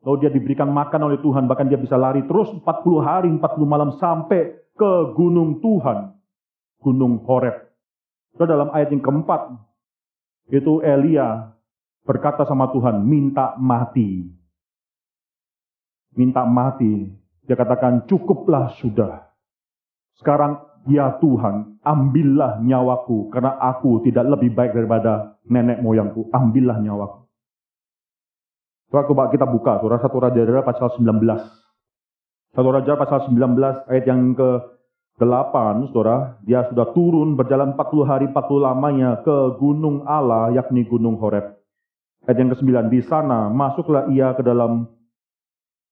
[0.04, 2.68] Lalu dia diberikan makan oleh Tuhan, bahkan dia bisa lari terus 40
[3.02, 6.20] hari, 40 malam sampai ke gunung Tuhan,
[6.84, 7.72] gunung Horeb.
[8.36, 9.56] So, dalam ayat yang keempat,
[10.52, 11.56] itu Elia
[12.04, 14.28] berkata sama Tuhan, minta mati.
[16.16, 17.08] Minta mati.
[17.48, 19.32] Dia katakan, cukuplah sudah.
[20.20, 20.60] Sekarang,
[20.92, 26.28] ya Tuhan, ambillah nyawaku, karena aku tidak lebih baik daripada nenek moyangku.
[26.36, 27.26] Ambillah nyawaku.
[28.92, 31.65] Coba coba kita buka, surah satu Raja pasal 19.
[32.56, 34.50] Satu Raja pasal 19 ayat yang ke
[35.20, 41.20] 8, saudara, dia sudah turun berjalan 40 hari 40 lamanya ke gunung Allah, yakni gunung
[41.20, 41.52] Horeb.
[42.24, 44.88] Ayat yang ke-9, di sana masuklah ia ke dalam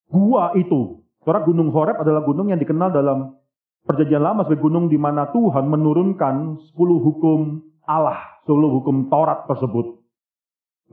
[0.08, 1.04] gua itu.
[1.28, 3.36] Saudara, gunung Horeb adalah gunung yang dikenal dalam
[3.84, 9.99] perjanjian lama sebagai gunung di mana Tuhan menurunkan 10 hukum Allah, 10 hukum Taurat tersebut.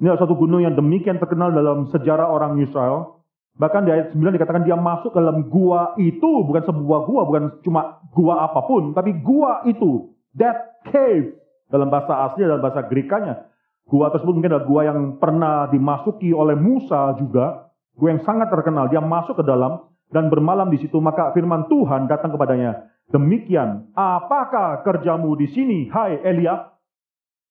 [0.02, 3.19] Ini adalah satu gunung yang demikian terkenal dalam sejarah orang Israel,
[3.60, 8.00] Bahkan di ayat 9 dikatakan dia masuk dalam gua itu, bukan sebuah gua, bukan cuma
[8.16, 11.36] gua apa pun, tapi gua itu, that cave,
[11.68, 13.44] dalam bahasa asli, dalam bahasa Grekanya.
[13.84, 17.68] Gua tersebut mungkin adalah gua yang pernah dimasuki oleh Musa juga,
[18.00, 18.88] gua yang sangat terkenal.
[18.88, 22.88] Dia masuk ke dalam dan bermalam di situ, maka firman Tuhan datang kepadanya.
[23.12, 26.70] Demikian, apakah kerjamu di sini, hai Elia?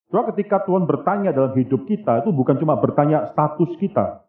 [0.09, 4.25] Soalnya ketika Tuhan bertanya dalam hidup kita, itu bukan cuma bertanya status kita,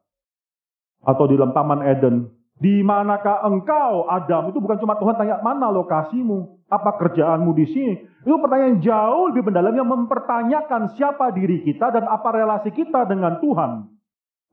[1.04, 2.28] atau di dalam Taman Eden.
[2.60, 4.52] Di manakah engkau, Adam?
[4.52, 6.68] Itu bukan cuma Tuhan tanya, mana lokasimu?
[6.68, 7.94] Apa kerjaanmu di sini?
[8.20, 13.40] Itu pertanyaan jauh lebih mendalam yang mempertanyakan siapa diri kita dan apa relasi kita dengan
[13.40, 13.88] Tuhan.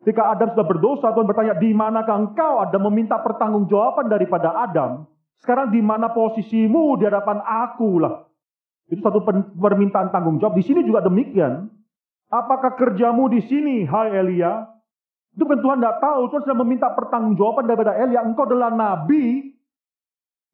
[0.07, 2.63] Ketika Adam sudah berdosa, Tuhan bertanya, di manakah engkau?
[2.63, 5.03] Adam meminta pertanggungjawaban daripada Adam.
[5.43, 8.23] Sekarang di mana posisimu di hadapan aku lah.
[8.87, 9.19] Itu satu
[9.59, 10.55] permintaan tanggung jawab.
[10.55, 11.67] Di sini juga demikian.
[12.31, 14.76] Apakah kerjamu di sini, hai Elia?
[15.37, 16.21] Itu kan Tuhan tidak tahu.
[16.33, 18.25] Tuhan sedang meminta pertanggungjawaban daripada Elia.
[18.25, 19.53] Engkau adalah nabi.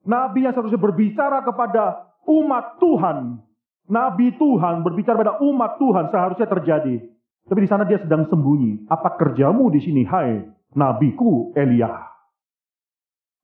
[0.03, 3.39] Nabi yang seharusnya berbicara kepada umat Tuhan.
[3.87, 6.99] Nabi Tuhan berbicara pada umat Tuhan seharusnya terjadi.
[7.47, 8.91] Tapi di sana dia sedang sembunyi.
[8.91, 10.43] Apa kerjamu di sini, hai
[10.75, 12.03] nabiku Elia?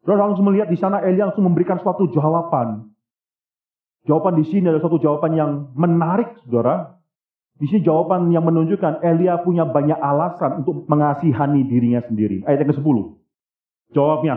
[0.03, 2.91] Saudara langsung melihat di sana Elia langsung memberikan suatu jawaban.
[4.03, 6.98] Jawaban di sini adalah suatu jawaban yang menarik, saudara.
[7.59, 12.47] Di sini jawaban yang menunjukkan Elia punya banyak alasan untuk mengasihani dirinya sendiri.
[12.47, 12.97] Ayat yang ke-10.
[13.91, 14.35] Jawabnya,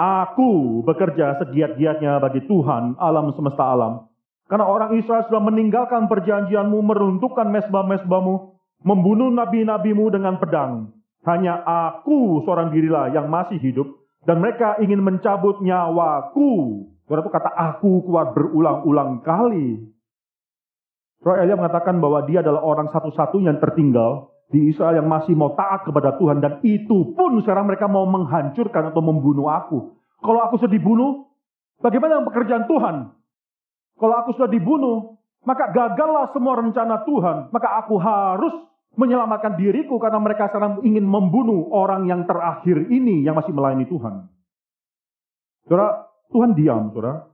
[0.00, 4.08] Aku bekerja segiat-giatnya bagi Tuhan alam semesta alam.
[4.48, 8.34] Karena orang Israel sudah meninggalkan perjanjianmu, meruntuhkan mesbah-mesbahmu,
[8.80, 10.96] membunuh nabi-nabimu dengan pedang.
[11.28, 13.92] Hanya aku seorang dirilah yang masih hidup,
[14.24, 16.82] dan mereka ingin mencabut nyawaku.
[17.04, 19.84] Saudara itu kata aku kuat berulang-ulang kali.
[21.20, 25.52] Roy Elia mengatakan bahwa dia adalah orang satu-satunya yang tertinggal di Israel yang masih mau
[25.54, 29.94] taat kepada Tuhan dan itu pun sekarang mereka mau menghancurkan atau membunuh aku.
[30.20, 31.28] Kalau aku sudah dibunuh,
[31.78, 32.96] bagaimana pekerjaan Tuhan?
[34.00, 37.52] Kalau aku sudah dibunuh, maka gagallah semua rencana Tuhan.
[37.52, 38.54] Maka aku harus
[38.96, 44.26] menyelamatkan diriku karena mereka sekarang ingin membunuh orang yang terakhir ini yang masih melayani Tuhan.
[45.68, 47.30] Saudara, Tuhan diam, saudara.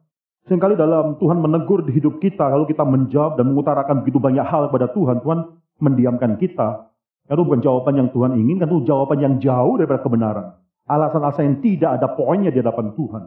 [0.47, 4.71] Seringkali dalam Tuhan menegur di hidup kita, lalu kita menjawab dan mengutarakan begitu banyak hal
[4.71, 5.39] kepada Tuhan, Tuhan
[5.83, 6.87] mendiamkan kita.
[7.27, 10.47] Itu bukan jawaban yang Tuhan inginkan, itu jawaban yang jauh daripada kebenaran.
[10.87, 13.23] Alasan-alasan yang tidak ada poinnya di hadapan Tuhan.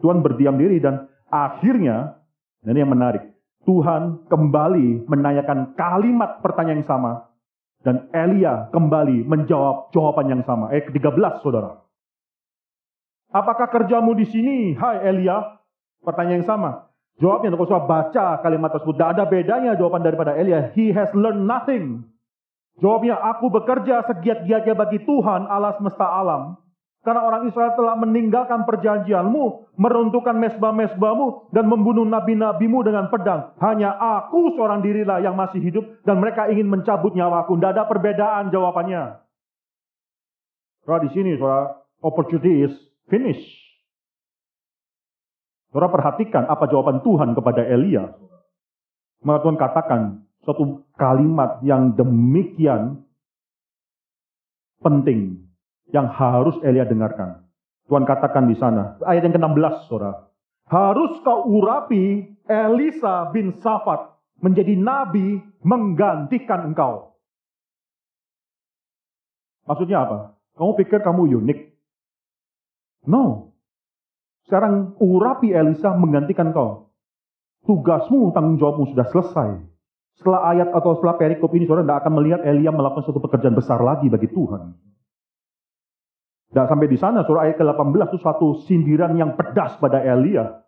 [0.00, 2.16] Tuhan berdiam diri dan akhirnya,
[2.64, 3.20] ini yang menarik,
[3.68, 7.12] Tuhan kembali menanyakan kalimat pertanyaan yang sama.
[7.82, 10.70] Dan Elia kembali menjawab jawaban yang sama.
[10.72, 11.82] Eh, ke-13, saudara.
[13.28, 15.61] Apakah kerjamu di sini, hai Elia?
[16.02, 16.92] Pertanyaan yang sama.
[17.22, 20.74] Jawabnya, saya baca kalimat tersebut, tidak ada bedanya jawaban daripada Elia.
[20.74, 22.08] He has learned nothing.
[22.82, 26.58] Jawabnya, aku bekerja segiat-giatnya bagi Tuhan Allah semesta alam.
[27.02, 33.58] Karena orang Israel telah meninggalkan perjanjianmu, meruntuhkan mesbah-mesbahmu, dan membunuh nabi-nabimu dengan pedang.
[33.58, 37.58] Hanya aku seorang dirilah yang masih hidup, dan mereka ingin mencabut nyawaku.
[37.58, 39.18] Tidak ada perbedaan jawabannya.
[40.86, 42.74] Kalau di sini, soal opportunity is
[43.10, 43.71] finished.
[45.72, 48.12] Saudara perhatikan apa jawaban Tuhan kepada Elia.
[49.24, 50.00] Maka Tuhan katakan
[50.44, 53.00] suatu kalimat yang demikian
[54.84, 55.48] penting
[55.88, 57.48] yang harus Elia dengarkan.
[57.88, 60.28] Tuhan katakan di sana, ayat yang ke-16, Saudara.
[60.70, 67.12] harus kau urapi Elisa bin Safat menjadi nabi menggantikan engkau.
[69.68, 70.18] Maksudnya apa?
[70.58, 71.58] Kamu pikir kamu unik?
[73.06, 73.51] No.
[74.46, 76.90] Sekarang urapi Elisa menggantikan kau.
[77.62, 79.50] Tugasmu, tanggung jawabmu sudah selesai.
[80.18, 83.78] Setelah ayat atau setelah perikop ini, saudara tidak akan melihat Elia melakukan suatu pekerjaan besar
[83.80, 84.74] lagi bagi Tuhan.
[86.52, 90.60] Dan sampai di sana, surah ayat ke-18 itu suatu sindiran yang pedas pada Elia.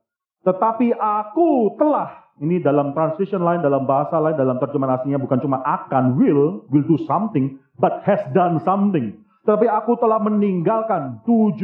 [0.47, 5.61] Tetapi aku telah, ini dalam translation lain, dalam bahasa lain, dalam terjemahan aslinya bukan cuma
[5.61, 9.13] akan, will, will do something, but has done something.
[9.45, 11.61] Tetapi aku telah meninggalkan 7.000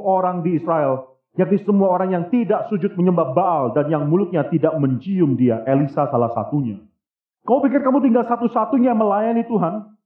[0.00, 4.76] orang di Israel yakni semua orang yang tidak sujud menyembah Baal dan yang mulutnya tidak
[4.76, 5.64] mencium dia.
[5.64, 6.80] Elisa salah satunya.
[7.42, 9.96] Kau pikir kamu tinggal satu-satunya melayani Tuhan?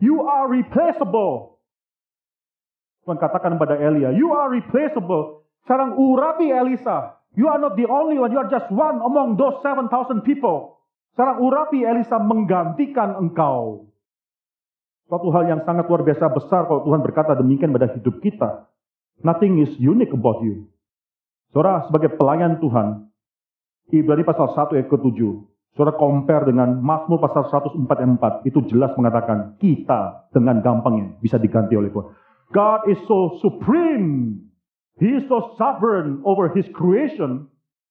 [0.00, 1.60] You are replaceable.
[3.04, 5.44] Tuhan katakan kepada Elia, you are replaceable.
[5.64, 7.20] Sekarang urapi Elisa.
[7.38, 9.86] You are not the only one, you are just one among those 7,000
[10.26, 10.82] people.
[11.14, 13.86] Sekarang urapi Elisa menggantikan engkau.
[15.10, 18.69] Suatu hal yang sangat luar biasa besar kalau Tuhan berkata demikian pada hidup kita.
[19.20, 20.68] Nothing is unique about you.
[21.52, 23.10] Saudara, sebagai pelayan Tuhan,
[23.90, 25.18] Ibrani pasal 1 ayat ke-7,
[25.74, 31.36] saudara compare dengan Mazmur pasal 104 ayat 4, itu jelas mengatakan kita dengan gampangnya bisa
[31.42, 32.06] diganti oleh Tuhan.
[32.54, 34.40] God is so supreme.
[34.98, 37.50] He is so sovereign over his creation.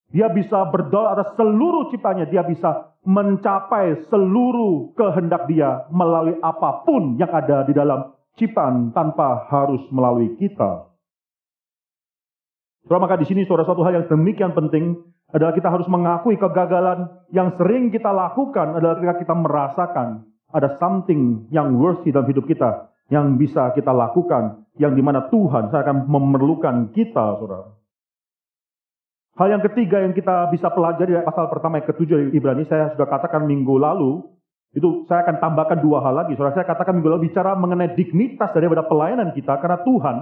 [0.09, 2.27] Dia bisa berdoa atas seluruh ciptanya.
[2.27, 9.47] Dia bisa mencapai seluruh kehendak dia melalui apa pun yang ada di dalam ciptaan tanpa
[9.47, 10.88] harus melalui kita.
[12.89, 14.97] Saudara, maka di sini saudara satu hal yang demikian penting
[15.29, 21.45] adalah kita harus mengakui kegagalan yang sering kita lakukan adalah ketika kita merasakan ada something
[21.53, 26.09] yang worthy dalam hidup kita yang bisa kita lakukan yang di mana Tuhan saya akan
[26.09, 27.77] memerlukan kita, saudara.
[29.37, 32.89] Hal yang ketiga yang kita bisa pelajari dari pasal pertama yang ketujuh dari Ibrani, saya
[32.97, 34.25] sudah katakan minggu lalu,
[34.73, 36.33] itu saya akan tambahkan dua hal lagi.
[36.33, 40.15] Saudara, saya katakan minggu lalu bicara mengenai dignitas daripada pelayanan kita, karena Tuhan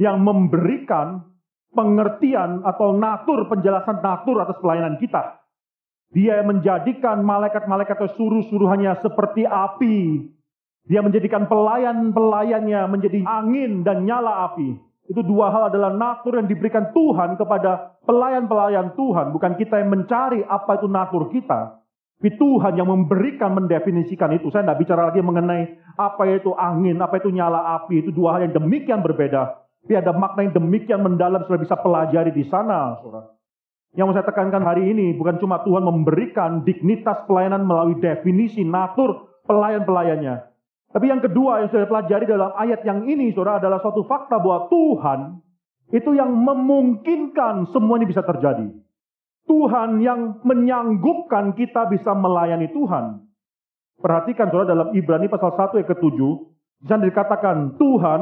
[0.00, 1.33] yang memberikan
[1.74, 5.44] pengertian atau natur, penjelasan natur atas pelayanan kita.
[6.14, 10.30] Dia menjadikan malaikat-malaikat atau suruh-suruhannya seperti api.
[10.86, 14.78] Dia menjadikan pelayan-pelayannya menjadi angin dan nyala api.
[15.10, 19.34] Itu dua hal adalah natur yang diberikan Tuhan kepada pelayan-pelayan Tuhan.
[19.34, 21.82] Bukan kita yang mencari apa itu natur kita.
[22.24, 24.48] Tapi Tuhan yang memberikan, mendefinisikan itu.
[24.48, 28.00] Saya tidak bicara lagi mengenai apa itu angin, apa itu nyala api.
[28.00, 29.63] Itu dua hal yang demikian berbeda.
[29.84, 33.36] Tapi ada makna yang demikian mendalam sudah bisa pelajari di sana, saudara.
[33.92, 39.28] Yang mau saya tekankan hari ini bukan cuma Tuhan memberikan dignitas pelayanan melalui definisi natur
[39.44, 40.50] pelayan-pelayannya.
[40.88, 44.72] Tapi yang kedua yang sudah pelajari dalam ayat yang ini, saudara, adalah suatu fakta bahwa
[44.72, 45.20] Tuhan
[45.92, 48.72] itu yang memungkinkan semua ini bisa terjadi.
[49.44, 53.20] Tuhan yang menyanggupkan kita bisa melayani Tuhan.
[54.00, 56.18] Perhatikan saudara dalam Ibrani pasal 1 ayat ke-7,
[56.88, 58.20] di dikatakan Tuhan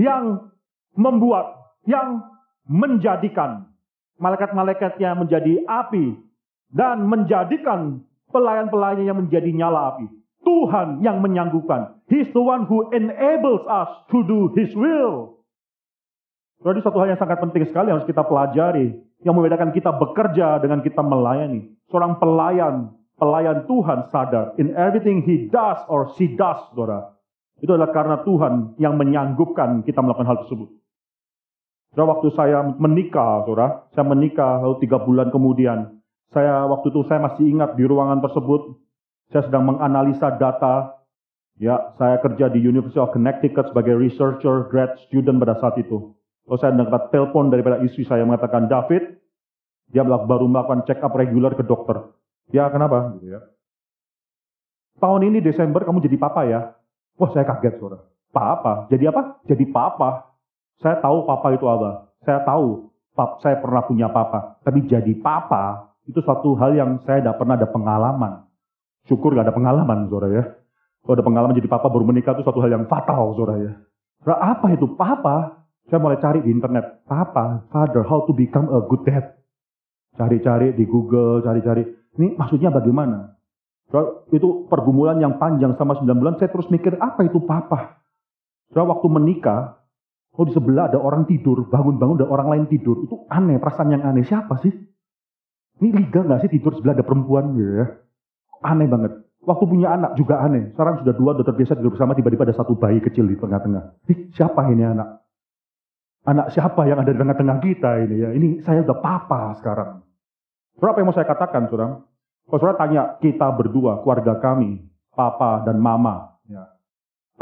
[0.00, 0.51] yang
[0.94, 2.22] membuat, yang
[2.66, 3.72] menjadikan
[4.22, 6.14] malaikat-malaikatnya menjadi api
[6.70, 10.06] dan menjadikan pelayan-pelayannya yang menjadi nyala api.
[10.42, 12.02] Tuhan yang menyanggupkan.
[12.10, 15.42] He's the one who enables us to do His will.
[16.62, 18.94] Jadi satu hal yang sangat penting sekali harus kita pelajari.
[19.22, 21.70] Yang membedakan kita bekerja dengan kita melayani.
[21.94, 24.58] Seorang pelayan, pelayan Tuhan sadar.
[24.58, 27.14] In everything he does or she does, saudara.
[27.62, 30.81] Itu adalah karena Tuhan yang menyanggupkan kita melakukan hal tersebut.
[31.92, 36.00] Saudara, waktu saya menikah, saudara, saya menikah lalu tiga bulan kemudian,
[36.32, 38.80] saya waktu itu saya masih ingat di ruangan tersebut,
[39.28, 40.96] saya sedang menganalisa data.
[41.60, 46.16] Ya, saya kerja di University of Connecticut sebagai researcher, grad student pada saat itu.
[46.48, 49.20] Lalu saya mendapat telepon daripada istri saya mengatakan, David,
[49.92, 52.08] dia baru melakukan check up reguler ke dokter.
[52.50, 53.20] Ya, kenapa?
[53.20, 53.44] Gitu ya.
[54.96, 56.72] Tahun ini Desember kamu jadi papa ya?
[57.20, 58.08] Wah, saya kaget, saudara.
[58.32, 58.88] Papa?
[58.88, 59.44] Jadi apa?
[59.44, 60.31] Jadi papa.
[60.82, 62.10] Saya tahu papa itu apa.
[62.26, 64.58] Saya tahu pap, saya pernah punya papa.
[64.66, 68.32] Tapi jadi papa itu suatu hal yang saya tidak pernah ada pengalaman.
[69.06, 70.44] Syukur gak ada pengalaman, saudara ya.
[71.02, 73.72] Kalau ada pengalaman jadi papa baru menikah itu suatu hal yang fatal, saudara ya.
[74.22, 75.66] Saudara, apa itu papa?
[75.90, 77.02] Saya mulai cari di internet.
[77.10, 79.34] Papa, father, how to become a good dad.
[80.14, 81.82] Cari-cari di Google, cari-cari.
[82.18, 83.34] Ini maksudnya bagaimana?
[83.90, 86.38] Saudara, itu pergumulan yang panjang sama 9 bulan.
[86.38, 87.98] Saya terus mikir, apa itu papa?
[88.70, 89.81] Saudara, waktu menikah,
[90.32, 93.04] kalau di sebelah ada orang tidur, bangun-bangun ada orang lain tidur.
[93.04, 94.24] Itu aneh, perasaan yang aneh.
[94.24, 94.72] Siapa sih?
[95.76, 97.86] Ini liga nggak sih tidur sebelah ada perempuan gitu ya?
[98.64, 99.12] Aneh banget.
[99.44, 100.72] Waktu punya anak juga aneh.
[100.72, 104.08] Sekarang sudah dua, udah terbiasa tidur bersama, tiba-tiba ada satu bayi kecil di tengah-tengah.
[104.08, 105.20] Ih, siapa ini anak?
[106.22, 108.30] Anak siapa yang ada di tengah-tengah kita ini ya?
[108.32, 110.00] Ini saya udah papa sekarang.
[110.80, 112.00] Berapa yang mau saya katakan, saudara?
[112.48, 114.80] Kalau saudara tanya kita berdua, keluarga kami,
[115.12, 116.31] papa dan mama.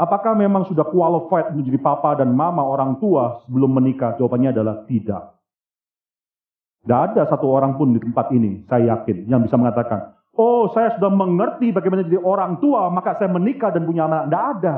[0.01, 4.17] Apakah memang sudah qualified menjadi papa dan mama orang tua sebelum menikah?
[4.17, 5.37] Jawabannya adalah tidak.
[6.81, 10.97] Tidak ada satu orang pun di tempat ini, saya yakin, yang bisa mengatakan, oh saya
[10.97, 14.25] sudah mengerti bagaimana jadi orang tua, maka saya menikah dan punya anak.
[14.25, 14.77] Tidak ada.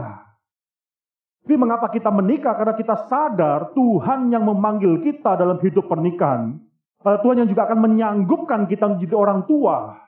[1.47, 2.59] Tapi mengapa kita menikah?
[2.59, 6.59] Karena kita sadar Tuhan yang memanggil kita dalam hidup pernikahan.
[6.99, 10.02] Tuhan yang juga akan menyanggupkan kita menjadi orang tua.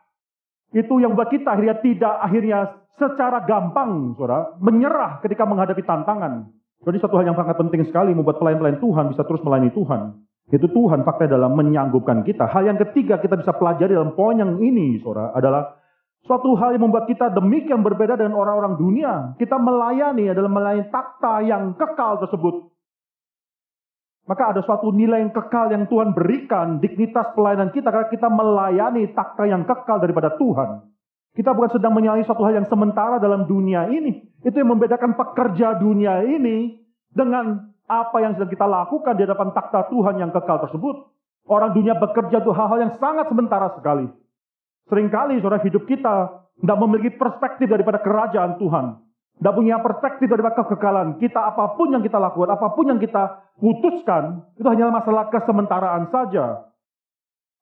[0.76, 6.52] Itu yang buat kita akhirnya tidak akhirnya secara gampang, saudara, menyerah ketika menghadapi tantangan.
[6.84, 10.02] Jadi satu hal yang sangat penting sekali membuat pelayan-pelayan Tuhan bisa terus melayani Tuhan.
[10.52, 12.46] Itu Tuhan fakta dalam menyanggupkan kita.
[12.52, 15.80] Hal yang ketiga kita bisa pelajari dalam poin yang ini, saudara, adalah
[16.28, 19.14] suatu hal yang membuat kita demikian berbeda dengan orang-orang dunia.
[19.42, 22.75] Kita melayani adalah melayani takta yang kekal tersebut.
[24.26, 29.14] Maka ada suatu nilai yang kekal yang Tuhan berikan, dignitas pelayanan kita, karena kita melayani
[29.14, 30.82] takta yang kekal daripada Tuhan.
[31.38, 34.26] Kita bukan sedang menyalahi suatu hal yang sementara dalam dunia ini.
[34.42, 36.80] Itu yang membedakan pekerja dunia ini
[37.14, 40.96] dengan apa yang sedang kita lakukan di hadapan takhta Tuhan yang kekal tersebut.
[41.46, 44.10] Orang dunia bekerja itu hal-hal yang sangat sementara sekali.
[44.90, 49.05] Seringkali saudara hidup kita tidak memiliki perspektif daripada kerajaan Tuhan.
[49.36, 51.20] Tidak punya perspektif daripada kekekalan.
[51.20, 56.08] Kita apa pun yang kita lakukan, apa pun yang kita putuskan, itu hanya masalah kesementaraan
[56.08, 56.72] saja.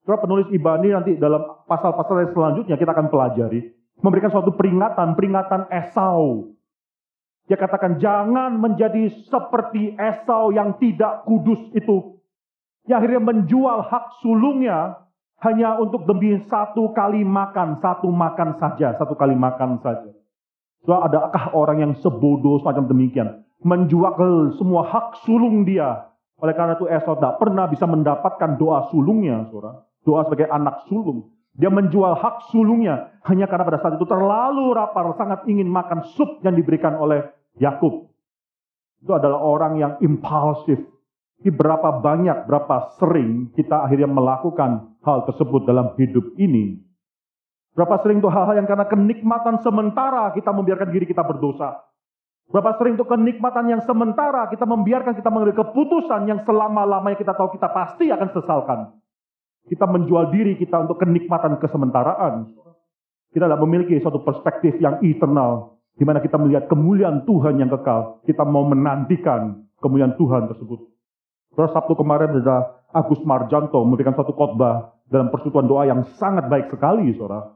[0.06, 3.74] Saudara penulis Ibani nanti dalam pasal-pasal yang selanjutnya kita akan pelajari.
[4.04, 6.54] Memberikan suatu peringatan, peringatan Esau.
[7.48, 12.20] Dia katakan jangan menjadi seperti Esau yang tidak kudus itu.
[12.84, 15.08] Yang akhirnya menjual hak sulungnya
[15.40, 20.23] hanya untuk demi satu kali makan, satu makan saja, satu kali makan saja.
[20.84, 23.48] So, adakah orang yang sebodoh semacam demikian?
[23.64, 26.12] Menjual semua hak sulung dia.
[26.44, 29.88] Oleh karena itu Esau tidak pernah bisa mendapatkan doa sulungnya, saudara.
[30.04, 31.32] Doa sebagai anak sulung.
[31.56, 36.44] Dia menjual hak sulungnya hanya karena pada saat itu terlalu rapar, sangat ingin makan sup
[36.44, 37.24] yang diberikan oleh
[37.62, 38.10] Yakub.
[39.00, 40.82] Itu adalah orang yang impulsif.
[41.44, 46.80] Tapi berapa banyak, berapa sering kita akhirnya melakukan hal tersebut dalam hidup ini.
[47.74, 51.82] Berapa sering itu hal-hal yang karena kenikmatan sementara kita membiarkan diri kita berdosa.
[52.54, 57.50] Berapa sering itu kenikmatan yang sementara kita membiarkan kita mengambil keputusan yang selama-lamanya kita tahu
[57.58, 58.80] kita pasti akan sesalkan.
[59.66, 62.52] Kita menjual diri kita untuk kenikmatan kesementaraan.
[63.34, 65.82] Kita tidak memiliki suatu perspektif yang eternal.
[65.98, 68.22] Di mana kita melihat kemuliaan Tuhan yang kekal.
[68.28, 70.94] Kita mau menantikan kemuliaan Tuhan tersebut.
[71.54, 76.70] Terus Sabtu kemarin ada Agus Marjanto memberikan suatu khotbah dalam persekutuan doa yang sangat baik
[76.70, 77.54] sekali, saudara.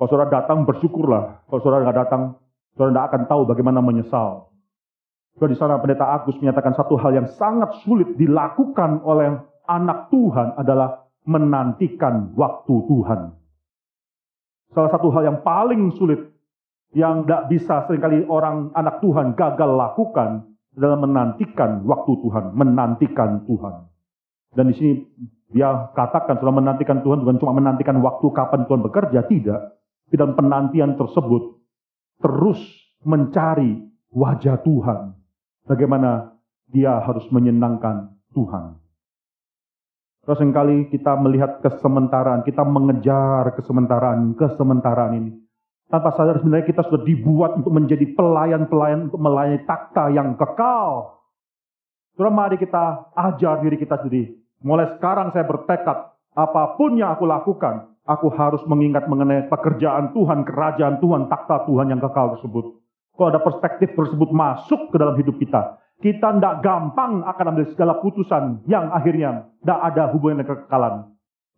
[0.00, 1.44] Kalau saudara datang, bersyukurlah.
[1.44, 2.40] Kalau saudara nggak datang,
[2.72, 4.48] saudara tidak akan tahu bagaimana menyesal.
[5.36, 10.56] Saudara di sana pendeta Agus menyatakan satu hal yang sangat sulit dilakukan oleh anak Tuhan
[10.56, 13.20] adalah menantikan waktu Tuhan.
[14.72, 16.32] Salah satu hal yang paling sulit
[16.96, 20.48] yang tidak bisa sering kali orang anak Tuhan gagal lakukan
[20.80, 23.74] adalah menantikan waktu Tuhan, menantikan Tuhan.
[24.56, 24.92] Dan di sini
[25.52, 29.79] dia katakan sudah menantikan Tuhan bukan cuma menantikan waktu kapan Tuhan bekerja, tidak.
[30.10, 31.58] Dalam penantian tersebut
[32.20, 32.60] terus
[33.06, 33.78] mencari
[34.12, 35.16] wajah Tuhan.
[35.64, 36.34] Bagaimana
[36.70, 38.78] dia harus menyenangkan Tuhan.
[40.20, 45.32] Terus sering kali kita melihat kesementaraan, kita mengejar kesementaraan, kesementaraan ini.
[45.90, 51.18] Tanpa sadar sebenarnya kita sudah dibuat untuk menjadi pelayan-pelayan untuk melayani takta yang kekal.
[52.14, 54.38] Saudara mari kita ajar diri kita sendiri.
[54.62, 55.98] Mulai sekarang saya bertekad,
[56.36, 61.94] apa pun yang aku lakukan, aku harus mengingat mengenai pekerjaan Tuhan, kerajaan Tuhan, takta Tuhan
[61.94, 62.82] yang kekal tersebut.
[63.14, 68.02] Kalau ada perspektif tersebut masuk ke dalam hidup kita, kita tidak gampang akan ambil segala
[68.02, 70.94] putusan yang akhirnya tidak ada hubungan dengan kekekalan.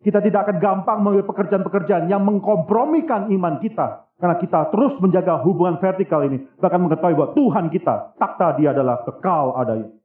[0.03, 4.03] Kita tidak akan gampang mengambil pekerjaan-pekerjaan yang mengkompromikan iman kita.
[4.19, 6.43] Karena kita terus menjaga hubungan vertikal ini.
[6.59, 9.95] Bahkan mengetahui bahwa Tuhan kita, takta dia adalah kekal adanya.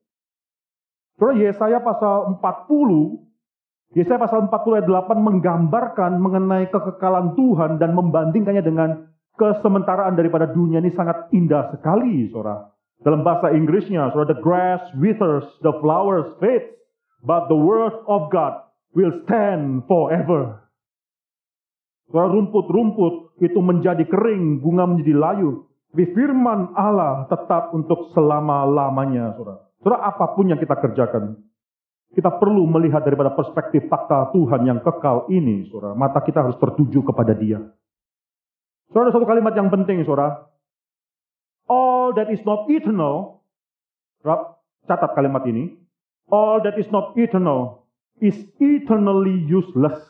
[1.18, 3.27] Saudara Yesaya pasal 40,
[3.96, 9.08] Yesaya pasal 40 ayat 8 menggambarkan mengenai kekekalan Tuhan dan membandingkannya dengan
[9.40, 12.68] kesementaraan daripada dunia ini sangat indah sekali, saudara.
[13.00, 16.66] Dalam bahasa Inggrisnya, so the grass withers, the flowers fade,
[17.22, 18.58] but the word of God
[18.92, 20.68] will stand forever.
[22.10, 25.64] Soal rumput-rumput itu menjadi kering, bunga menjadi layu.
[25.94, 29.64] Tapi firman Allah tetap untuk selama-lamanya, saudara.
[29.80, 31.38] Saudara, apa pun yang kita kerjakan,
[32.16, 35.92] kita perlu melihat daripada perspektif fakta Tuhan yang kekal ini, saudara.
[35.92, 37.60] Mata kita harus tertuju kepada dia.
[38.88, 40.48] Saudara, satu kalimat yang penting, saudara
[41.68, 43.44] all that is not eternal,
[44.88, 45.76] catat kalimat ini,
[46.32, 47.84] all that is not eternal
[48.18, 50.00] is eternally useless.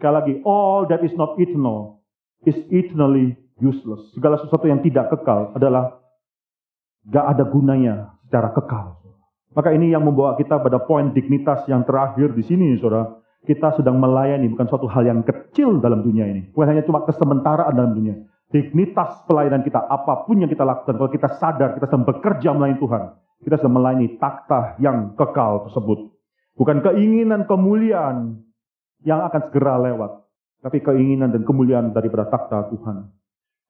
[0.00, 2.02] Sekali lagi, all that is not eternal
[2.48, 4.02] is eternally useless.
[4.16, 6.02] Segala sesuatu yang tidak kekal adalah
[7.06, 7.94] gak ada gunanya
[8.26, 9.03] secara kekal.
[9.54, 13.22] Maka ini yang membawa kita pada poin dignitas yang terakhir di sini, saudara.
[13.44, 16.48] Kita sedang melayani bukan suatu hal yang kecil dalam dunia ini.
[16.50, 18.16] Bukan hanya cuma kesementaraan dalam dunia.
[18.50, 22.78] Dignitas pelayanan kita, apa pun yang kita lakukan, kalau kita sadar kita sedang bekerja melayani
[22.80, 23.02] Tuhan,
[23.44, 26.08] kita sedang melayani takhta yang kekal tersebut.
[26.54, 28.46] Bukan keinginan kemuliaan
[29.04, 30.24] yang akan segera lewat,
[30.64, 33.12] tapi keinginan dan kemuliaan daripada takhta Tuhan.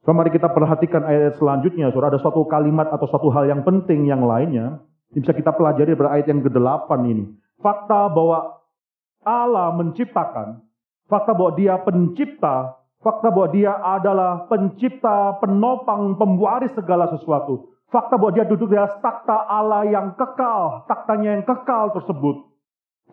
[0.05, 2.13] So, mari kita perhatikan ayat selanjutnya, saudara.
[2.15, 4.85] Ada suatu kalimat atau suatu hal yang penting yang lainnya.
[5.15, 7.25] Ini bisa kita pelajari dari ayat yang ke-8 ini.
[7.63, 8.59] Fakta bahwa
[9.23, 10.59] Allah menciptakan,
[11.07, 17.71] fakta bahwa dia pencipta, fakta bahwa dia adalah pencipta, penopang, pembuaris segala sesuatu.
[17.95, 22.51] Fakta bahwa dia duduk di atas takhta Allah yang kekal, taktanya yang kekal tersebut.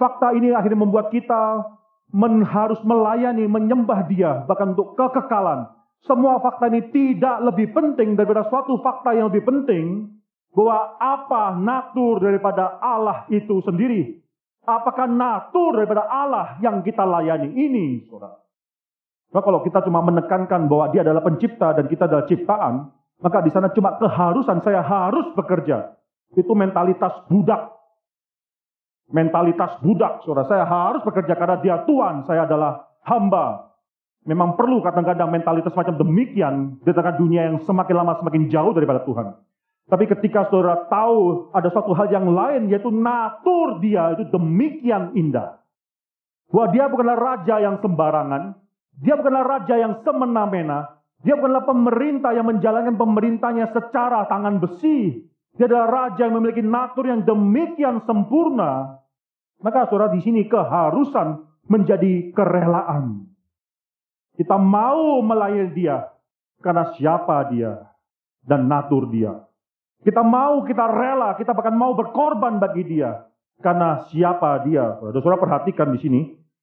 [0.01, 1.69] Fakta ini akhirnya membuat kita
[2.17, 5.69] men, harus melayani, menyembah dia, bahkan untuk kekekalan
[6.09, 10.09] semua fakta ini tidak lebih penting daripada suatu fakta yang lebih penting
[10.51, 14.19] bahwa apa natur daripada Allah itu sendiri.
[14.61, 18.37] Apakah natur daripada Allah yang kita layani ini, saudara?
[19.31, 22.73] Nah, kalau kita cuma menekankan bahwa dia adalah pencipta dan kita adalah ciptaan,
[23.23, 25.95] maka di sana cuma keharusan saya harus bekerja.
[26.35, 27.71] Itu mentalitas budak.
[29.11, 30.47] Mentalitas budak, saudara.
[30.47, 33.71] Saya harus bekerja karena dia Tuhan, saya adalah hamba.
[34.27, 39.01] Memang perlu kadang-kadang mentalitas macam demikian di tengah dunia yang semakin lama semakin jauh daripada
[39.07, 39.33] Tuhan.
[39.91, 45.59] Tapi ketika saudara tahu ada suatu hal yang lain yaitu natur dia itu demikian indah.
[46.47, 48.55] Bahwa dia bukanlah raja yang sembarangan,
[49.03, 55.27] dia bukanlah raja yang semena-mena, dia bukanlah pemerintah yang menjalankan pemerintahnya secara tangan besi.
[55.59, 59.03] Dia adalah raja yang memiliki natur yang demikian sempurna.
[59.59, 63.27] Maka saudara di sini keharusan menjadi kerelaan.
[64.39, 66.07] Kita mau melayani dia
[66.63, 67.91] karena siapa dia
[68.47, 69.50] dan natur dia.
[70.01, 73.29] Kita mau, kita rela, kita bahkan mau berkorban bagi dia
[73.61, 74.97] karena siapa dia.
[74.97, 76.21] Saudara, perhatikan di sini.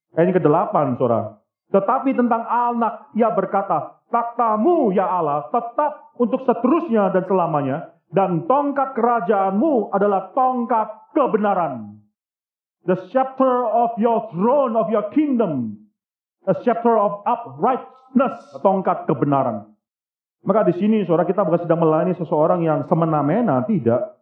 [0.09, 1.39] Ini ke-8, saudara.
[1.69, 7.77] Tetapi tentang anak, ia berkata, takhtamu ya Allah tetap untuk seterusnya dan selamanya.
[8.09, 12.01] Dan tongkat kerajaanmu adalah tongkat kebenaran.
[12.89, 15.79] The scepter of your throne, of your kingdom
[16.47, 19.69] a scepter of uprightness, tongkat kebenaran.
[20.39, 24.19] Maka di sini saudara kita bukan sedang melayani seseorang yang semena-mena, tidak.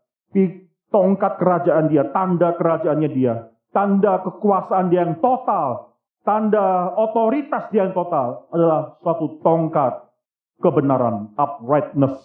[0.88, 7.92] Tongkat kerajaan dia, tanda kerajaannya dia, tanda kekuasaan dia yang total, tanda otoritas dia yang
[7.92, 10.08] total adalah suatu tongkat
[10.64, 12.16] kebenaran, uprightness.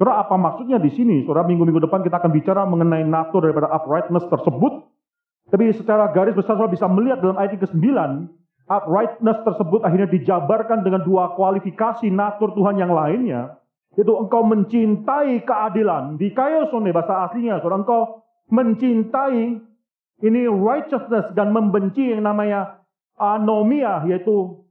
[0.00, 1.28] Saudara, apa maksudnya di sini?
[1.28, 4.88] Saudara, minggu-minggu depan kita akan bicara mengenai natur daripada uprightness tersebut.
[5.52, 7.84] Tapi secara garis besar saudara bisa melihat dalam ayat ke-9,
[8.64, 13.60] uprightness tersebut akhirnya dijabarkan dengan dua kualifikasi natur Tuhan yang lainnya.
[13.94, 16.18] Yaitu engkau mencintai keadilan.
[16.18, 19.62] Di kaiosone bahasa aslinya, saudara engkau mencintai
[20.24, 22.82] ini righteousness dan membenci yang namanya
[23.14, 24.66] anomia, yaitu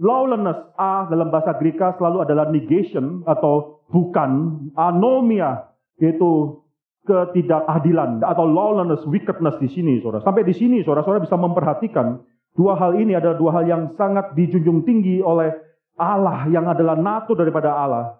[0.00, 0.64] lawlessness.
[0.80, 4.64] A dalam bahasa Greka selalu adalah negation atau bukan.
[4.80, 5.68] Anomia,
[6.00, 6.64] yaitu
[7.04, 10.24] ketidakadilan atau lawlessness, wickedness di sini, saudara.
[10.24, 12.24] Sampai di sini, saudara-saudara bisa memperhatikan
[12.54, 15.52] dua hal ini adalah dua hal yang sangat dijunjung tinggi oleh
[15.94, 18.18] Allah yang adalah natur daripada Allah.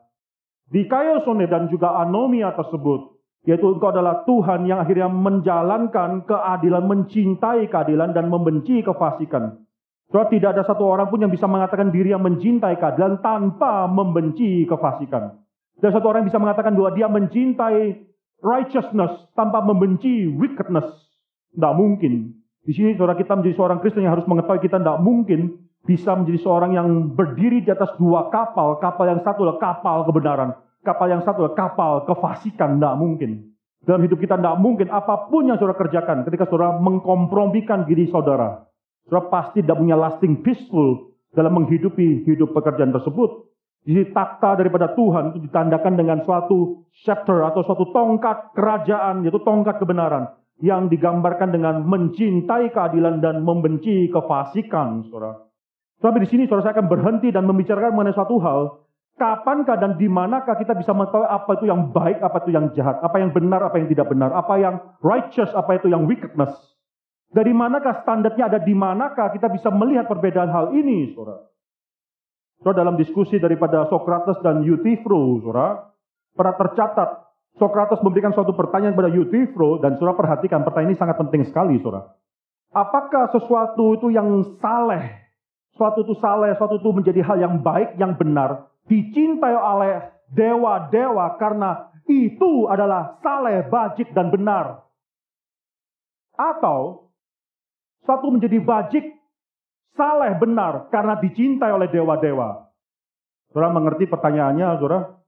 [0.70, 3.14] Di kaiosone dan juga anomia tersebut,
[3.45, 9.61] yaitu engkau adalah Tuhan yang akhirnya menjalankan keadilan, mencintai keadilan dan membenci kefasikan.
[10.09, 14.62] Saudara, tidak ada satu orang pun yang bisa mengatakan diri yang mencintai keadilan tanpa membenci
[14.68, 15.43] kefasikan.
[15.80, 18.07] Dan satu orang yang bisa mengatakan bahwa dia mencintai
[18.41, 20.87] righteousness tanpa membenci wickedness.
[21.57, 22.43] Tidak mungkin.
[22.64, 26.40] Di sini saudara kita menjadi seorang Kristen yang harus mengetahui kita tidak mungkin bisa menjadi
[26.40, 28.80] seorang yang berdiri di atas dua kapal.
[28.80, 30.56] Kapal yang satu adalah kapal kebenaran.
[30.80, 32.80] Kapal yang satu adalah kapal kefasikan.
[32.80, 33.52] Tidak mungkin.
[33.84, 38.64] Dalam hidup kita tidak mungkin apa pun yang saudara kerjakan ketika saudara mengkompromikan diri saudara.
[39.04, 43.44] Saudara pasti tidak punya lasting peaceful dalam menghidupi hidup pekerjaan tersebut.
[43.84, 49.76] Jadi takhta daripada Tuhan itu ditandakan dengan suatu scepter atau suatu tongkat kerajaan, yaitu tongkat
[49.76, 50.32] kebenaran.
[50.64, 55.44] Yang digambarkan dengan mencintai keadilan dan membenci kefasikan, saudara.
[56.00, 58.80] Sampai di sini saudara saya akan berhenti dan membicarakan mengenai suatu hal.
[59.14, 62.98] Kapankah dan di manakah kita bisa mengetahui apa itu yang baik, apa itu yang jahat,
[62.98, 66.50] apa yang benar, apa yang tidak benar, apa yang righteous, apa itu yang wickedness.
[67.30, 71.46] Dari manakah standarnya ada di manakah kita bisa melihat perbedaan hal ini, saudara.
[72.58, 75.94] Saudara dalam diskusi daripada Socrates dan Euthyphro, saudara,
[76.34, 77.08] pernah tercatat
[77.55, 82.11] Sokrates memberikan suatu pertanyaan kepada Euthyphro dan saudara perhatikan pertanyaan ini sangat penting sekali saudara.
[82.74, 85.14] Apakah sesuatu itu yang saleh,
[85.78, 91.94] suatu itu saleh, suatu itu menjadi hal yang baik, yang benar, dicintai oleh dewa-dewa karena
[92.11, 94.82] itu adalah saleh, bajik, dan benar.
[96.34, 97.14] Atau
[98.02, 99.14] suatu menjadi bajik,
[99.94, 102.66] saleh, benar karena dicintai oleh dewa-dewa.
[103.55, 105.22] Saudara mengerti pertanyaannya, saudara?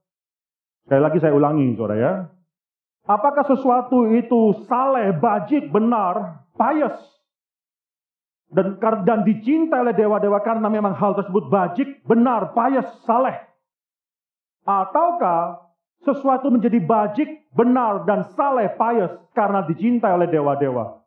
[0.87, 2.13] Sekali lagi saya ulangi, saudara ya.
[3.11, 6.95] Apakah sesuatu itu saleh, bajik, benar, pious,
[8.47, 13.35] dan, dan dicintai oleh dewa-dewa karena memang hal tersebut bajik, benar, pious, saleh?
[14.63, 15.59] Ataukah
[16.07, 21.03] sesuatu menjadi bajik, benar, dan saleh, pious karena dicintai oleh dewa-dewa?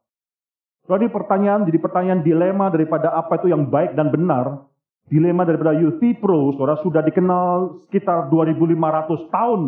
[0.93, 4.70] Jadi pertanyaan jadi pertanyaan dilema daripada apa itu yang baik dan benar
[5.11, 5.75] dilema daripada
[6.23, 9.63] Pro, saudara sudah dikenal sekitar 2500 tahun.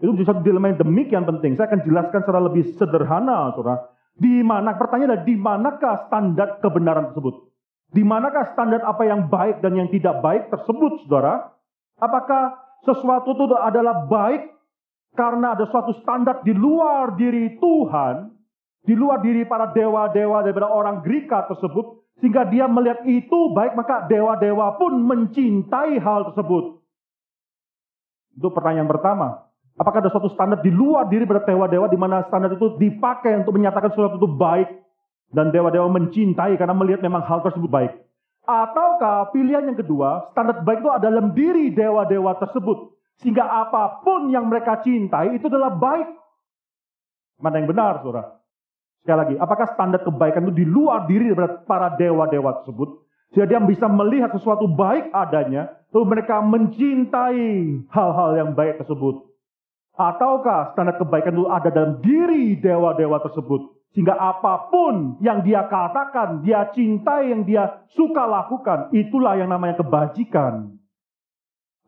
[0.00, 1.60] Itu satu dilema yang demikian penting.
[1.60, 3.92] Saya akan jelaskan secara lebih sederhana, saudara.
[4.18, 7.34] Di mana, pertanyaan adalah di manakah standar kebenaran tersebut?
[7.92, 11.54] Di manakah standar apa yang baik dan yang tidak baik tersebut, saudara?
[12.00, 12.56] Apakah
[12.88, 14.54] sesuatu itu adalah baik
[15.18, 18.32] karena ada suatu standar di luar diri Tuhan,
[18.86, 24.10] di luar diri para dewa-dewa daripada orang Greka tersebut, sehingga dia melihat itu baik, maka
[24.10, 26.82] dewa-dewa pun mencintai hal tersebut.
[28.34, 29.46] Itu pertanyaan pertama.
[29.78, 33.54] Apakah ada suatu standar di luar diri pada dewa-dewa di mana standar itu dipakai untuk
[33.54, 34.66] menyatakan sesuatu itu baik
[35.30, 37.94] dan dewa-dewa mencintai karena melihat memang hal tersebut baik?
[38.42, 44.30] Ataukah pilihan yang kedua, standar baik itu ada dalam diri dewa-dewa tersebut sehingga apa pun
[44.34, 46.10] yang mereka cintai itu adalah baik?
[47.38, 48.37] Mana yang benar, Saudara?
[49.02, 53.08] Sekali lagi, apakah standar kebaikan itu di luar diri daripada para dewa-dewa tersebut?
[53.32, 57.48] Sehingga dia bisa melihat sesuatu baik adanya, lalu mereka mencintai
[57.92, 59.28] hal-hal yang baik tersebut.
[59.98, 63.78] Ataukah standar kebaikan itu ada dalam diri dewa-dewa tersebut?
[63.96, 69.80] Sehingga apa pun yang dia katakan, dia cintai, yang dia suka lakukan, itulah yang namanya
[69.80, 70.76] kebajikan.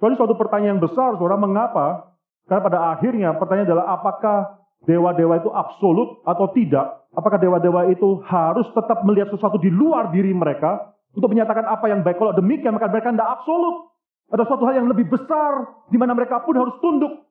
[0.01, 2.17] Soalnya suatu pertanyaan yang besar, saudara, mengapa?
[2.49, 7.00] Karena pada akhirnya pertanyaan adalah apakah dewa-dewa itu absolut atau tidak?
[7.11, 12.07] Apakah dewa-dewa itu harus tetap melihat sesuatu di luar diri mereka untuk menyatakan apa yang
[12.07, 12.23] baik?
[12.23, 13.91] Kalau demikian, maka mereka tidak absolut.
[14.31, 17.27] Ada suatu hal yang lebih besar di mana mereka pun harus tunduk.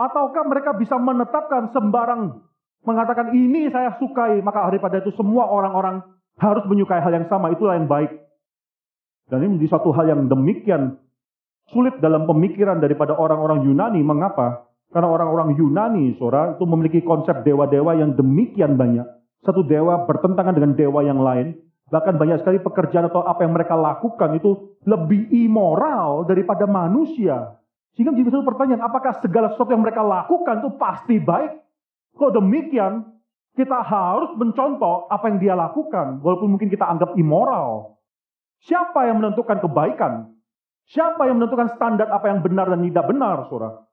[0.00, 2.48] Ataukah mereka bisa menetapkan sembarang
[2.84, 6.00] mengatakan ini saya sukai, maka daripada itu semua orang-orang
[6.40, 8.08] harus menyukai hal yang sama, itulah yang baik.
[9.28, 10.96] Dan ini menjadi suatu hal yang demikian
[11.70, 14.02] sulit dalam pemikiran daripada orang-orang Yunani.
[14.02, 14.69] Mengapa?
[14.90, 19.06] Karena orang-orang Yunani, saudara, itu memiliki konsep dewa-dewa yang demikian banyak.
[19.46, 21.54] Satu dewa bertentangan dengan dewa yang lain.
[21.90, 27.58] Bahkan banyak sekali pekerjaan atau apa yang mereka lakukan itu lebih immoral daripada manusia.
[27.94, 31.58] Sehingga menjadi satu pertanyaan, apakah segala sesuatu yang mereka lakukan itu pasti baik?
[32.14, 33.10] Kalau demikian,
[33.58, 37.98] kita harus mencontoh apa yang dia lakukan, walaupun mungkin kita anggap immoral.
[38.62, 40.30] Siapa yang menentukan kebaikan?
[40.90, 43.89] Siapa yang menentukan standar apa yang benar dan tidak benar, saudara?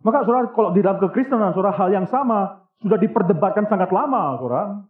[0.00, 4.80] Maka saudara, kalau di dalam kekristenan, saudara, hal yang sama sudah diperdebatkan sangat lama, saudara.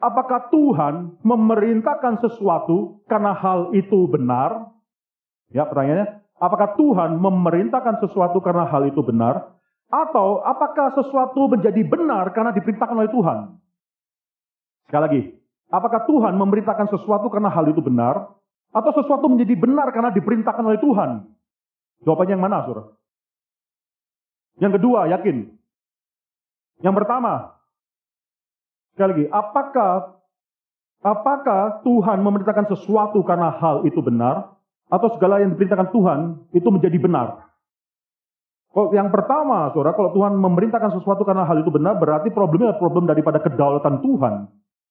[0.00, 4.72] Apakah Tuhan memerintahkan sesuatu karena hal itu benar?
[5.52, 9.60] Ya, pertanyaannya, apakah Tuhan memerintahkan sesuatu karena hal itu benar?
[9.90, 13.38] Atau apakah sesuatu menjadi benar karena diperintahkan oleh Tuhan?
[14.88, 15.22] Sekali lagi,
[15.68, 18.34] apakah Tuhan memerintahkan sesuatu karena hal itu benar?
[18.70, 21.10] Atau sesuatu menjadi benar karena diperintahkan oleh Tuhan?
[22.06, 22.99] Jawabannya yang mana, saudara?
[24.58, 25.52] Yang kedua, yakin.
[26.80, 27.54] Yang pertama,
[28.96, 29.92] sekali lagi, apakah
[31.00, 34.56] apakah Tuhan memerintahkan sesuatu karena hal itu benar
[34.90, 36.18] atau segala yang diperintahkan Tuhan
[36.56, 37.50] itu menjadi benar?
[38.70, 42.78] Kalau yang pertama, saudara, kalau Tuhan memerintahkan sesuatu karena hal itu benar, berarti problemnya adalah
[42.78, 44.34] problem daripada kedaulatan Tuhan.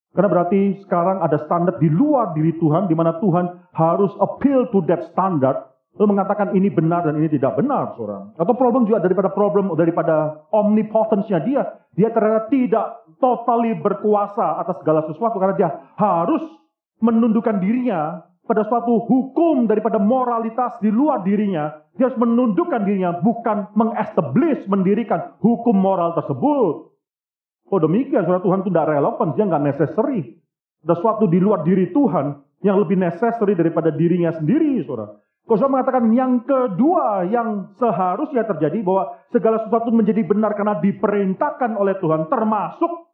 [0.09, 4.83] Karena berarti sekarang ada standar di luar diri Tuhan, di mana Tuhan harus appeal to
[4.91, 5.63] that standard
[5.99, 8.31] Lalu mengatakan ini benar dan ini tidak benar, saudara.
[8.39, 11.75] Atau problem juga daripada problem daripada omnipotence-nya dia.
[11.91, 15.69] Dia ternyata tidak totally berkuasa atas segala sesuatu karena dia
[15.99, 16.39] harus
[17.03, 21.83] menundukkan dirinya pada suatu hukum daripada moralitas di luar dirinya.
[21.99, 26.95] Dia harus menundukkan dirinya, bukan mengestablish, mendirikan hukum moral tersebut.
[27.69, 30.19] Oh demikian, saudara Tuhan itu tidak relevan, dia nggak necessary.
[30.87, 35.27] Ada sesuatu di luar diri Tuhan yang lebih necessary daripada dirinya sendiri, saudara.
[35.49, 41.97] Kosa mengatakan yang kedua yang seharusnya terjadi bahwa segala sesuatu menjadi benar karena diperintahkan oleh
[41.97, 43.09] Tuhan termasuk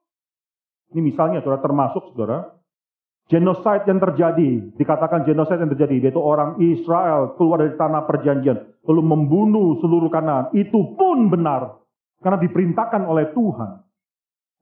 [0.91, 2.59] ini misalnya saudara termasuk saudara
[3.31, 9.01] genocide yang terjadi dikatakan genocide yang terjadi yaitu orang Israel keluar dari tanah perjanjian lalu
[9.01, 11.79] membunuh seluruh kanan itu pun benar
[12.19, 13.85] karena diperintahkan oleh Tuhan.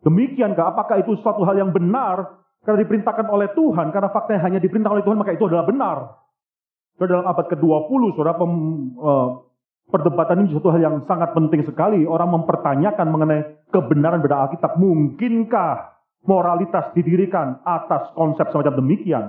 [0.03, 4.99] Demikiankah apakah itu suatu hal yang benar karena diperintahkan oleh Tuhan, karena faktanya hanya diperintahkan
[4.99, 5.97] oleh Tuhan, maka itu adalah benar.
[6.99, 8.53] Dalam abad ke-20, saudara, pem,
[9.01, 9.41] uh,
[9.89, 12.05] perdebatan ini suatu hal yang sangat penting sekali.
[12.05, 13.41] Orang mempertanyakan mengenai
[13.73, 14.77] kebenaran beda Alkitab.
[14.77, 19.25] Mungkinkah moralitas didirikan atas konsep semacam demikian?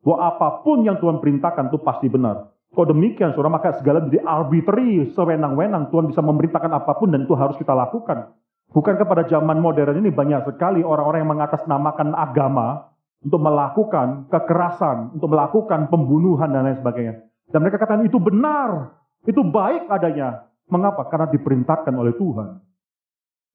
[0.00, 2.56] Bahwa apa pun yang Tuhan perintahkan itu pasti benar.
[2.70, 5.90] Kalau demikian, saudara, maka segala jadi arbitrary, sewenang-wenang.
[5.90, 8.30] Tuhan bisa memerintahkan apa pun dan itu harus kita lakukan.
[8.70, 15.28] Bukan kepada zaman modern ini banyak sekali orang-orang yang mengatasnamakan agama untuk melakukan kekerasan, untuk
[15.28, 17.14] melakukan pembunuhan dan lain sebagainya.
[17.52, 18.96] Dan mereka katakan itu benar,
[19.28, 20.48] itu baik adanya.
[20.70, 21.10] Mengapa?
[21.10, 22.62] Karena diperintahkan oleh Tuhan.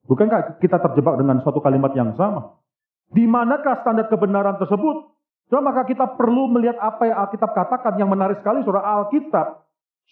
[0.05, 2.61] Bukankah kita terjebak dengan suatu kalimat yang sama?
[3.09, 5.16] Di manakah standar kebenaran tersebut?
[5.49, 8.66] So, maka kita perlu melihat apa yang Alkitab katakan yang menarik sekali.
[8.66, 9.66] Saudara Alkitab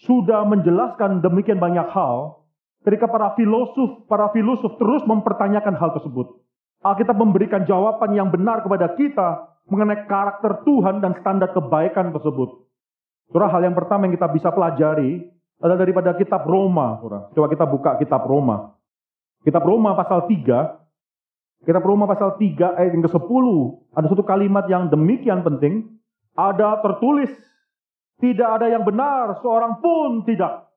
[0.06, 2.45] sudah menjelaskan demikian banyak hal
[2.86, 6.43] ketika para filosof, para filosof terus mempertanyakan hal tersebut.
[6.84, 12.67] Alkitab memberikan jawaban yang benar kepada kita mengenai karakter Tuhan dan standar kebaikan tersebut.
[13.31, 15.23] Saudara, hal yang pertama yang kita bisa pelajari
[15.63, 16.99] adalah daripada kitab Roma.
[16.99, 17.31] Saudara.
[17.31, 18.75] Coba kita buka kitab Roma.
[19.47, 20.84] Kitab Roma pasal 3
[21.63, 23.45] Kitab Roma pasal 3 ayat yang ke-10.
[23.95, 25.95] Ada satu kalimat yang demikian penting.
[26.36, 27.31] Ada tertulis.
[28.19, 30.67] Tidak ada yang benar, seorang pun tidak.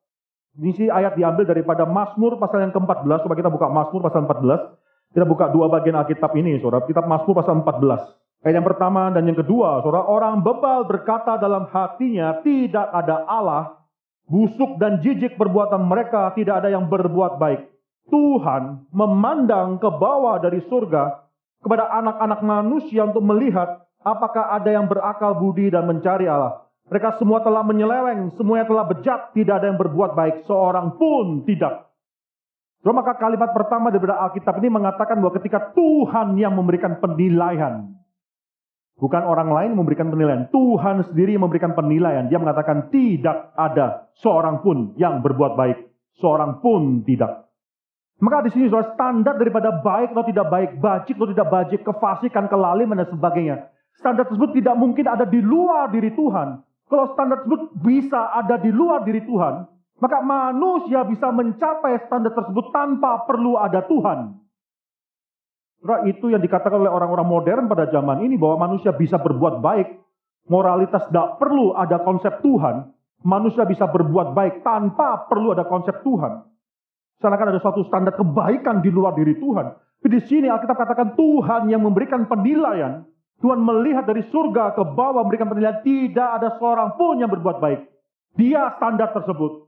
[0.57, 3.26] Ini sih ayat diambil daripada Mazmur pasal yang ke-14.
[3.26, 4.86] Coba kita buka Mazmur pasal 14.
[5.17, 6.85] Kita buka dua bagian Alkitab ini, saudara.
[6.85, 8.45] Kitab Mazmur pasal 14.
[8.45, 10.05] Ayat yang pertama dan yang kedua, saudara.
[10.05, 13.81] Orang bebal berkata dalam hatinya, tidak ada Allah.
[14.29, 17.64] Busuk dan jijik perbuatan mereka, tidak ada yang berbuat baik.
[18.12, 21.25] Tuhan memandang ke bawah dari surga
[21.64, 26.69] kepada anak-anak manusia untuk melihat apakah ada yang berakal budi dan mencari Allah.
[26.93, 31.86] Mereka semua telah menyeleweng, semuanya telah bejat, tidak ada yang berbuat baik, seorang pun tidak.
[32.85, 37.97] Maka kalimat pertama daripada Alkitab ini mengatakan bahwa ketika Tuhan yang memberikan penilaian,
[39.01, 42.31] bukan orang lain memberikan penilaian, Tuhan sendiri yang memberikan penilaian.
[42.31, 45.79] Dia mengatakan tidak ada seorang pun yang berbuat baik,
[46.20, 47.47] seorang pun tidak.
[48.16, 52.49] Maka di sini saudara standar daripada baik atau tidak baik, bajik atau tidak bajik, kefasikan,
[52.49, 53.57] kelaliman dan sebagainya.
[54.01, 56.64] Standar tersebut tidak mungkin ada di luar diri Tuhan.
[56.89, 62.68] Kalau standar tersebut bisa ada di luar diri Tuhan, maka manusia bisa mencapai standar tersebut
[62.68, 64.36] tanpa perlu ada Tuhan.
[65.80, 69.88] Saudara, itu yang dikatakan oleh orang-orang modern pada zaman ini bahwa manusia bisa berbuat baik.
[70.47, 72.92] Moralitas tidak perlu ada konsep Tuhan.
[73.24, 76.44] Manusia bisa berbuat baik tanpa perlu ada konsep Tuhan.
[77.16, 79.66] Seakan ada suatu standar kebaikan di luar diri Tuhan.
[79.72, 83.09] Tapi di sini Alkitab katakan Tuhan yang memberikan penilaian.
[83.40, 85.80] Tuhan melihat dari surga ke bawah memberikan penilaian.
[85.80, 87.80] Tidak ada seorang pun yang berbuat baik.
[88.36, 89.66] Dia standar tersebut.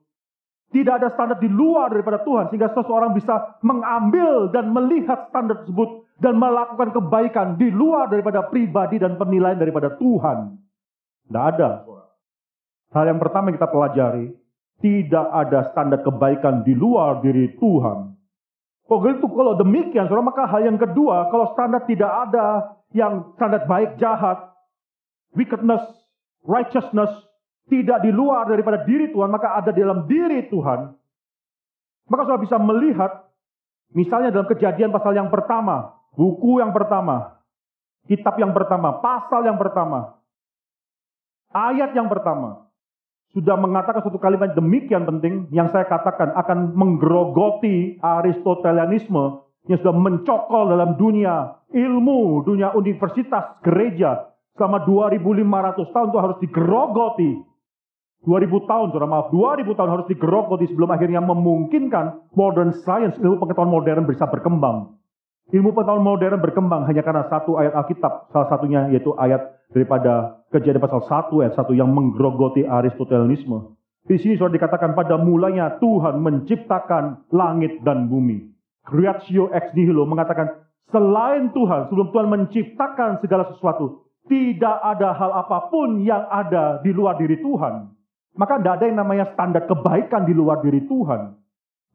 [0.69, 2.53] Tidak ada standar di luar daripada Tuhan.
[2.53, 6.05] Sehingga seseorang bisa mengambil dan melihat standar tersebut.
[6.19, 10.59] Dan melakukan kebaikan di luar daripada pribadi dan penilaian daripada Tuhan.
[11.31, 11.87] Tidak ada.
[12.91, 14.27] Hal yang pertama yang kita pelajari
[14.79, 18.14] tidak ada standar kebaikan di luar diri Tuhan.
[18.89, 23.69] Oh itu kalau demikian, saudara, maka hal yang kedua, kalau standar tidak ada yang standar
[23.69, 24.49] baik jahat,
[25.37, 25.85] wickedness,
[26.41, 27.12] righteousness,
[27.69, 30.81] tidak di luar daripada diri Tuhan, maka ada di dalam diri Tuhan.
[32.09, 33.29] Maka saudara bisa melihat,
[33.93, 37.39] misalnya dalam kejadian pasal yang pertama, buku yang pertama,
[38.09, 40.16] kitab yang pertama, pasal yang pertama,
[41.53, 42.69] ayat yang pertama
[43.37, 50.73] sudah mengatakan suatu kalimat demikian penting yang saya katakan akan menggerogoti Aristotelianisme yang sudah mencokol
[50.73, 57.31] dalam dunia ilmu, dunia universitas, gereja selama 2500 tahun itu harus digerogoti.
[58.27, 63.71] 2000 tahun, saudara maaf, 2000 tahun harus digerogoti sebelum akhirnya memungkinkan modern science, ilmu pengetahuan
[63.71, 64.99] modern bisa berkembang.
[65.49, 68.29] Ilmu pengetahuan modern berkembang hanya karena satu ayat Alkitab.
[68.35, 73.79] Salah satunya yaitu ayat daripada kejadian pasal 1 ayat 1 yang menggerogoti Aristotelianisme.
[74.05, 78.45] Di sini sudah dikatakan pada mulanya Tuhan menciptakan langit dan bumi.
[78.85, 85.73] Creatio ex nihilo mengatakan selain Tuhan, sebelum Tuhan menciptakan segala sesuatu, tidak ada hal apa
[85.73, 87.98] pun yang ada di luar diri Tuhan.
[88.39, 91.34] Maka tidak ada yang namanya standar kebaikan di luar diri Tuhan.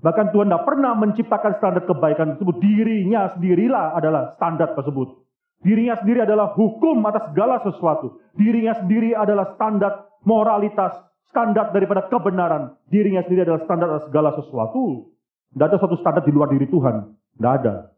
[0.03, 2.59] Bahkan Tuhan tidak pernah menciptakan standar kebaikan tersebut.
[2.59, 5.23] Dirinya sendirilah adalah standar tersebut.
[5.63, 8.19] Dirinya sendiri adalah hukum atas segala sesuatu.
[8.35, 10.91] Dirinya sendiri adalah standar moralitas,
[11.31, 12.75] standar daripada kebenaran.
[12.91, 15.07] Dirinya sendiri adalah standar atas segala sesuatu.
[15.55, 17.15] Tidak ada suatu standar di luar diri Tuhan.
[17.39, 17.95] Tidak ada.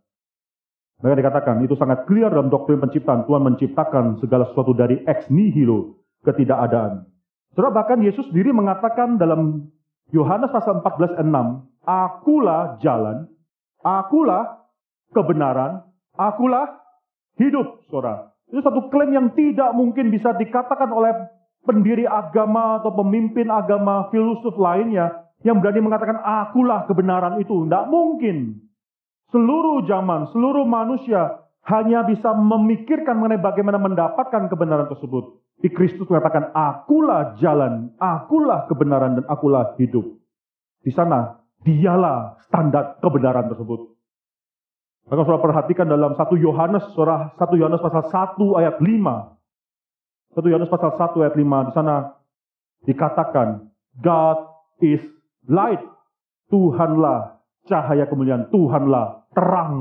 [1.01, 3.25] Mereka dikatakan itu sangat clear dalam doktrin penciptaan.
[3.25, 7.14] Tuhan menciptakan segala sesuatu dari ex nihilo, ketidakadaan.
[7.55, 9.71] Saudara bahkan Yesus sendiri mengatakan dalam
[10.11, 11.31] Yohanes pasal 14 6,
[11.87, 13.31] akulah jalan,
[13.85, 14.65] Akulah
[15.13, 15.85] kebenaran,
[16.17, 16.81] akulah
[17.37, 18.33] hidup, saudara.
[18.49, 21.13] Itu satu klaim yang tidak mungkin bisa dikatakan oleh
[21.61, 27.69] pendiri agama atau pemimpin agama filsuf lainnya yang berani mengatakan akulah kebenaran itu.
[27.69, 28.65] Tidak mungkin.
[29.29, 35.44] Seluruh zaman, seluruh manusia hanya bisa memikirkan mengenai bagaimana mendapatkan kebenaran tersebut.
[35.59, 40.03] Di Kristus mengatakan, akulah jalan, akulah kebenaran, dan akulah hidup.
[40.83, 43.95] Di sana, dialah standar kebenaran tersebut.
[45.05, 50.33] Maka saudara perhatikan dalam satu Yohanes, saudara satu Yohanes pasal 1 ayat 5.
[50.33, 51.95] Satu Yohanes pasal 1 ayat 5 di sana
[52.89, 53.69] dikatakan
[54.01, 54.37] God
[54.81, 55.01] is
[55.45, 55.81] light.
[56.45, 59.73] Tuhanlah cahaya kemuliaan, Tuhanlah terang,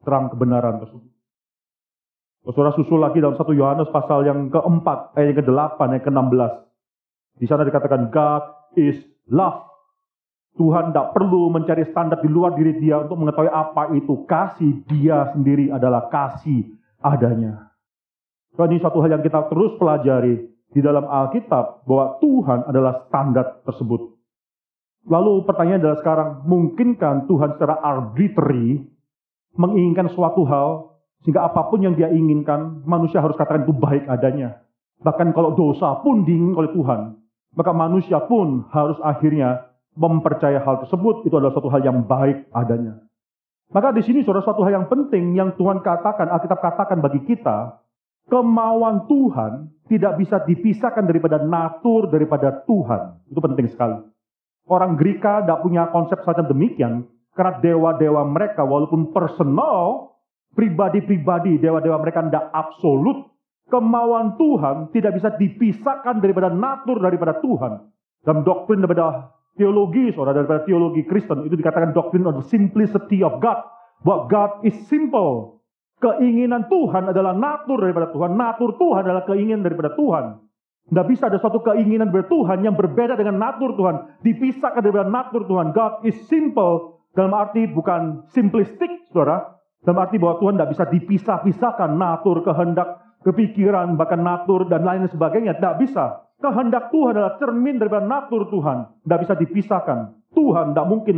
[0.00, 1.09] terang kebenaran tersebut.
[2.40, 6.52] Saudara susul lagi dalam satu Yohanes pasal yang keempat, ayat yang ke-8, ayat ke-16.
[7.36, 8.44] Di sana dikatakan God
[8.80, 8.96] is
[9.28, 9.68] love.
[10.56, 14.82] Tuhan tidak perlu mencari standar di luar diri dia untuk mengetahui apa itu kasih.
[14.88, 16.64] Dia sendiri adalah kasih
[17.04, 17.70] adanya.
[18.56, 23.62] So, ini satu hal yang kita terus pelajari di dalam Alkitab bahwa Tuhan adalah standar
[23.62, 24.16] tersebut.
[25.06, 28.84] Lalu pertanyaan adalah sekarang, mungkinkah Tuhan secara arbitrary
[29.56, 30.89] menginginkan suatu hal
[31.24, 34.64] sehingga apa pun yang dia inginkan, manusia harus katakan itu baik adanya.
[35.04, 37.00] Bahkan kalau dosa pun diinginkan oleh Tuhan,
[37.56, 43.00] maka manusia pun harus akhirnya mempercaya hal tersebut itu adalah suatu hal yang baik adanya.
[43.70, 47.78] Maka di sini saudara suatu hal yang penting yang Tuhan katakan, Alkitab katakan bagi kita,
[48.26, 53.30] kemauan Tuhan tidak bisa dipisahkan daripada natur daripada Tuhan.
[53.30, 53.98] Itu penting sekali.
[54.70, 56.92] Orang Greka tidak punya konsep semacam demikian,
[57.34, 60.14] karena dewa-dewa mereka walaupun personal,
[60.54, 63.30] pribadi-pribadi, dewa-dewa mereka tidak absolut,
[63.70, 67.86] kemauan Tuhan tidak bisa dipisahkan daripada natur daripada Tuhan.
[68.20, 73.62] Dalam doktrin daripada teologi, saudara, daripada teologi Kristen, itu dikatakan doctrine of simplicity of God.
[74.00, 75.60] Bahwa God is simple.
[76.00, 78.32] Keinginan Tuhan adalah natur daripada Tuhan.
[78.32, 80.40] Natur Tuhan adalah keinginan daripada Tuhan.
[80.88, 84.24] Tidak bisa ada suatu keinginan dari Tuhan yang berbeda dengan natur Tuhan.
[84.24, 85.76] Dipisahkan daripada natur Tuhan.
[85.76, 87.04] God is simple.
[87.12, 89.59] Dalam arti bukan simplistik, saudara.
[89.80, 95.56] Dalam arti bahwa Tuhan tidak bisa dipisah-pisahkan natur, kehendak, kepikiran, bahkan natur, dan lain sebagainya.
[95.56, 96.28] Tidak bisa.
[96.40, 99.04] Kehendak Tuhan adalah cermin daripada natur Tuhan.
[99.04, 99.98] Tidak bisa dipisahkan.
[100.36, 101.16] Tuhan tidak mungkin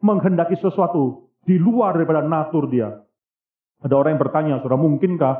[0.00, 2.96] menghendaki sesuatu di luar daripada natur dia.
[3.84, 5.34] Ada orang yang bertanya, saudara, mungkinkah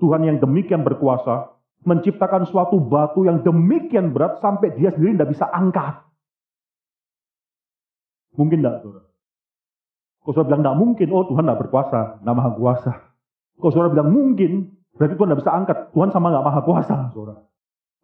[0.00, 1.54] Tuhan yang demikian berkuasa
[1.84, 6.02] menciptakan suatu batu yang demikian berat sampai dia sendiri tidak bisa angkat?
[8.34, 9.13] Mungkin tidak, saudara?
[10.24, 12.92] Kalau saudara bilang tidak mungkin, oh Tuhan tidak berkuasa, tidak maha kuasa.
[13.60, 15.78] Kalau saudara bilang mungkin, berarti Tuhan tidak bisa angkat.
[15.92, 17.44] Tuhan sama nggak maha kuasa, saudara.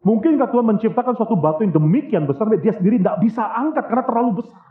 [0.05, 4.45] Mungkinkah Tuhan menciptakan suatu batu yang demikian besar, dia sendiri tidak bisa angkat karena terlalu
[4.45, 4.65] besar?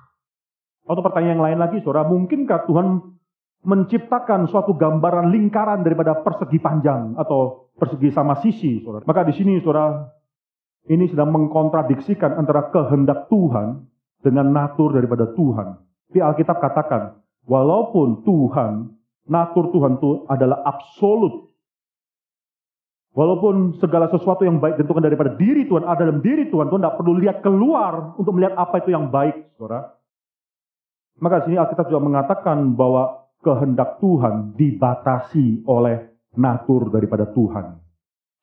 [0.90, 3.18] Atau pertanyaan yang lain lagi, saudara, mungkinkah Tuhan
[3.66, 9.06] menciptakan suatu gambaran lingkaran daripada persegi panjang atau persegi sama sisi, saudara?
[9.10, 10.06] Maka di sini, saudara,
[10.90, 13.86] ini sedang mengkontradiksikan antara kehendak Tuhan
[14.22, 15.78] dengan natur daripada Tuhan.
[16.10, 18.94] Di Alkitab katakan, walaupun Tuhan,
[19.26, 21.50] natur Tuhan itu adalah absolut,
[23.10, 26.98] Walaupun segala sesuatu yang baik ditentukan daripada diri Tuhan, ada dalam diri Tuhan, Tuhan tidak
[27.02, 29.98] perlu lihat keluar untuk melihat apa itu yang baik, saudara.
[31.20, 37.82] Maka di sini Alkitab juga mengatakan bahwa kehendak Tuhan dibatasi oleh natur daripada Tuhan.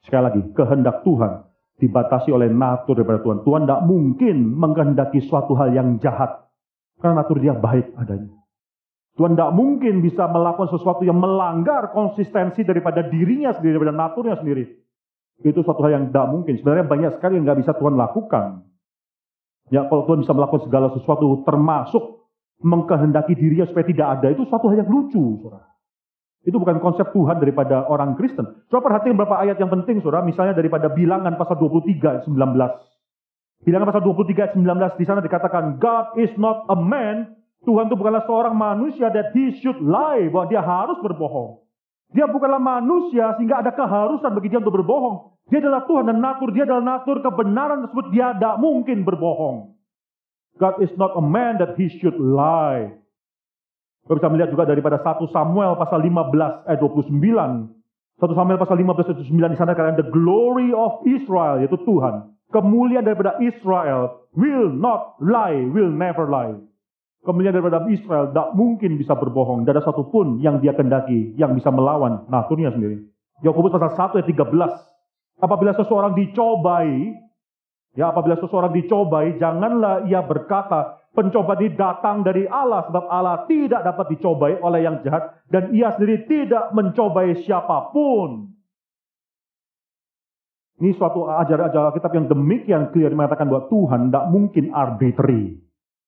[0.05, 1.33] Sekali lagi, kehendak Tuhan
[1.81, 3.39] dibatasi oleh natur daripada Tuhan.
[3.47, 6.53] Tuhan tidak mungkin menghendaki suatu hal yang jahat.
[7.01, 8.33] Karena natur dia baik adanya.
[9.17, 14.69] Tuhan tidak mungkin bisa melakukan sesuatu yang melanggar konsistensi daripada dirinya sendiri, daripada naturnya sendiri.
[15.41, 16.61] Itu suatu hal yang tidak mungkin.
[16.61, 18.45] Sebenarnya banyak sekali yang nggak bisa Tuhan lakukan.
[19.73, 22.29] Ya, kalau Tuhan bisa melakukan segala sesuatu, termasuk
[22.61, 25.65] mengkehendaki dirinya supaya tidak ada, itu suatu hal yang lucu, saudara.
[26.47, 28.47] Itu bukan konsep Tuhan daripada orang Kristen.
[28.71, 30.23] Coba perhatikan beberapa ayat yang penting, saudara.
[30.23, 32.33] Misalnya daripada bilangan pasal 23 19.
[33.67, 37.36] Bilangan pasal 23 19 di sana dikatakan, God is not a man
[37.67, 41.67] Tuhan itu bukanlah seorang manusia that he should lie, bahwa dia harus berbohong.
[42.15, 45.35] Dia bukanlah manusia sehingga ada keharusan bagi dia untuk berbohong.
[45.51, 49.75] Dia adalah Tuhan dan natur dia adalah natur kebenaran tersebut dia tidak mungkin berbohong.
[50.63, 52.95] God is not a man that he should lie.
[54.07, 57.11] Kita bisa melihat juga daripada 1 Samuel pasal 15 ayat 29.
[57.11, 62.31] 1 Samuel pasal 15 ayat 29 di sana katakan the glory of Israel yaitu Tuhan.
[62.55, 66.55] Kemuliaan daripada Israel will not lie, will never lie
[67.27, 69.67] kemuliaan daripada Israel tidak mungkin bisa berbohong.
[69.67, 73.03] Tidak ada satupun yang dia kendaki yang bisa melawan naturnya sendiri.
[73.43, 75.43] Yakobus pasal 1 ayat 13.
[75.43, 77.13] Apabila seseorang dicobai,
[77.99, 83.81] ya apabila seseorang dicobai, janganlah ia berkata, Pencobaan ini datang dari Allah sebab Allah tidak
[83.81, 88.53] dapat dicobai oleh yang jahat dan ia sendiri tidak mencobai siapa pun.
[90.77, 95.57] Ini suatu ajaran-ajaran kitab yang demikian clear mengatakan bahwa Tuhan tidak mungkin arbitrary.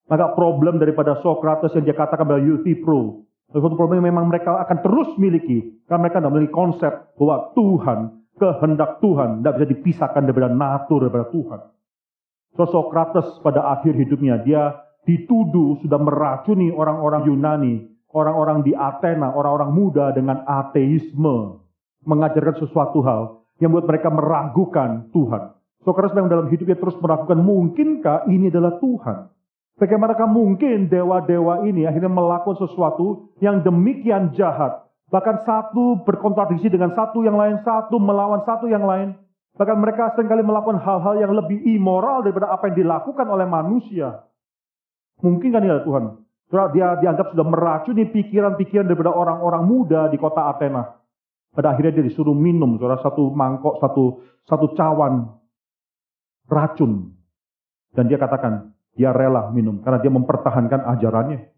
[0.08, 4.80] Maka problem daripada Socrates yang dia katakan pada Euthyphro, suatu problem yang memang mereka akan
[4.80, 7.98] terus miliki karena mereka tidak memiliki konsep bahwa Tuhan,
[8.40, 11.60] kehendak Tuhan tidak bisa dipisahkan daripada natur daripada Tuhan.
[12.56, 17.74] So, Socrates pada akhir hidupnya dia dituduh sudah meracuni orang-orang Yunani,
[18.08, 21.60] orang-orang di Athena, orang-orang muda dengan ateisme,
[22.08, 25.52] mengajarkan sesuatu hal yang membuat mereka meragukan Tuhan.
[25.84, 29.37] Socrates memang dalam hidupnya terus meragukan, mungkinkah ini adalah Tuhan?
[29.78, 34.90] Bagaimanakah mungkin dewa-dewa ini akhirnya melakukan sesuatu yang demikian jahat?
[35.08, 39.14] Bahkan satu berkontradiksi dengan satu yang lain, satu melawan satu yang lain.
[39.54, 44.26] Bahkan mereka sering kali melakukan hal-hal yang lebih immoral daripada apa yang dilakukan oleh manusia.
[45.22, 46.26] Mungkin kan ya Tuhan?
[46.48, 50.98] Dia dianggap sudah meracuni pikiran-pikiran daripada orang-orang muda di kota Athena.
[51.54, 55.38] Pada akhirnya dia disuruh minum, saudara, satu mangkok, satu satu cawan
[56.46, 57.12] racun.
[57.92, 61.54] Dan dia katakan, dia rela minum karena dia mempertahankan ajarannya.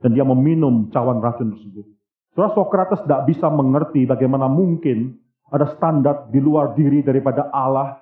[0.00, 1.84] Dan dia meminum cawan racun tersebut.
[2.32, 5.18] Saudara Socrates tidak bisa mengerti bagaimana mungkin
[5.52, 8.00] ada standar di luar diri daripada Allah,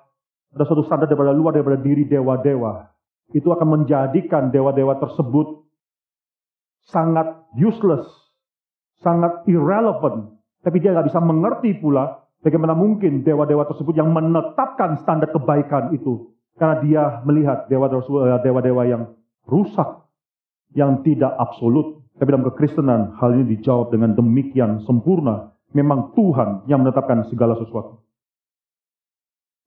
[0.54, 2.86] ada suatu standar daripada luar daripada diri dewa-dewa
[3.36, 5.68] itu akan menjadikan dewa-dewa tersebut
[6.88, 8.08] sangat useless,
[9.04, 10.32] sangat irrelevant.
[10.64, 16.32] Tapi dia nggak bisa mengerti pula bagaimana mungkin dewa-dewa tersebut yang menetapkan standar kebaikan itu.
[16.58, 19.14] Karena dia melihat dewa-dewa yang
[19.46, 20.04] rusak,
[20.74, 22.02] yang tidak absolut.
[22.18, 25.54] Tapi dalam kekristenan hal ini dijawab dengan demikian sempurna.
[25.70, 28.02] Memang Tuhan yang menetapkan segala sesuatu.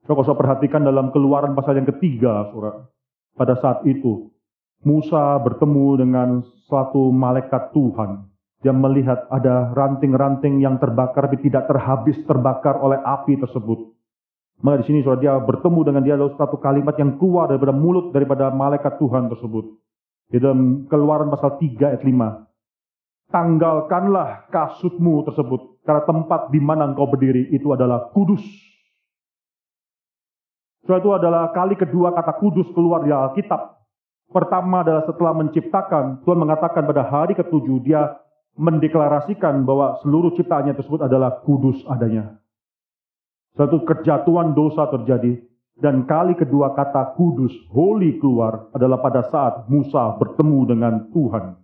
[0.04, 2.90] Kalau saya perhatikan dalam keluaran pasal yang ketiga, surat
[3.38, 4.34] pada saat itu,
[4.82, 6.30] Musa bertemu dengan
[6.66, 8.28] suatu malaikat Tuhan.
[8.66, 13.91] Dia melihat ada ranting-ranting yang terbakar tapi tidak terhabis terbakar oleh api tersebut.
[14.62, 18.14] Maka di sini sudah dia bertemu dengan dia lalu satu kalimat yang keluar daripada mulut
[18.14, 19.66] daripada malaikat Tuhan tersebut.
[20.30, 23.34] Di dalam keluaran pasal 3 ayat 5.
[23.34, 28.44] Tanggalkanlah kasutmu tersebut karena tempat di mana engkau berdiri itu adalah kudus.
[30.86, 33.82] So itu adalah kali kedua kata kudus keluar di Alkitab.
[34.32, 38.16] Pertama adalah setelah menciptakan, Tuhan mengatakan pada hari ketujuh dia
[38.56, 42.41] mendeklarasikan bahwa seluruh ciptaannya tersebut adalah kudus adanya.
[43.56, 45.40] Satu kejatuhan dosa terjadi
[45.82, 51.58] dan kali kedua kata kudus, holy keluar adalah pada saat Musa bertemu dengan Tuhan.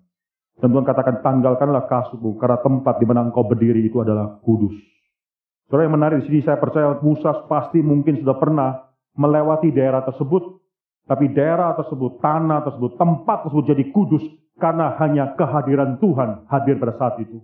[0.58, 4.74] Dan Tuhan katakan tanggalkanlah kasutmu karena tempat di mana engkau berdiri itu adalah kudus.
[5.70, 8.70] Saudara yang menarik di sini saya percaya Musa pasti mungkin sudah pernah
[9.14, 10.58] melewati daerah tersebut,
[11.06, 14.24] tapi daerah tersebut, tanah tersebut, tempat tersebut jadi kudus
[14.58, 17.38] karena hanya kehadiran Tuhan hadir pada saat itu.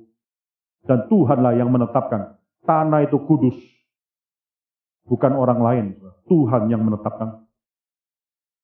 [0.83, 2.33] Dan Tuhanlah yang menetapkan
[2.65, 3.55] tanah itu kudus.
[5.03, 5.85] Bukan orang lain,
[6.31, 7.43] Tuhan yang menetapkan.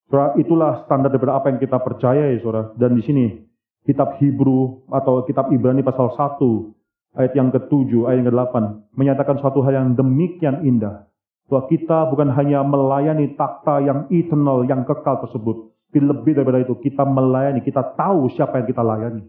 [0.09, 2.73] Saudara, itulah standar daripada apa yang kita percaya ya saudara.
[2.79, 3.25] Dan di sini
[3.85, 6.39] kitab Hebrew atau kitab Ibrani pasal 1
[7.19, 8.55] ayat yang ke-7, ayat yang ke-8
[8.97, 11.09] menyatakan suatu hal yang demikian indah
[11.49, 15.73] bahwa kita bukan hanya melayani takhta yang eternal, yang kekal tersebut.
[15.89, 19.25] Tapi lebih daripada itu, kita melayani, kita tahu siapa yang kita layani.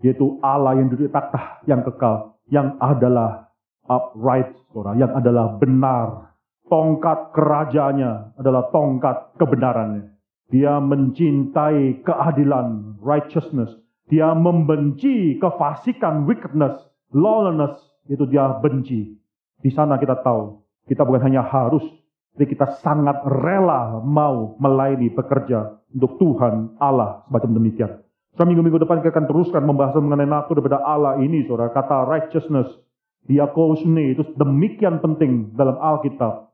[0.00, 3.52] Yaitu Allah yang duduk takhta yang kekal, yang adalah
[3.84, 6.27] upright, saudara, yang adalah benar.
[6.68, 10.12] Tongkat kerajaannya adalah tongkat kebenarannya.
[10.52, 13.72] Dia mencintai keadilan, righteousness.
[14.08, 16.80] Dia membenci kefasikan, wickedness,
[17.12, 17.76] lawlessness.
[18.08, 19.16] Itu dia benci.
[19.60, 21.84] Di sana kita tahu kita bukan hanya harus,
[22.32, 27.92] tapi kita sangat rela mau melayani bekerja untuk Tuhan Allah semacam demikian.
[28.40, 31.74] So, minggu-minggu depan kita akan teruskan membahas mengenai natur daripada Allah ini, saudara.
[31.74, 32.70] Kata righteousness,
[33.28, 36.47] diakosune itu demikian penting dalam Alkitab.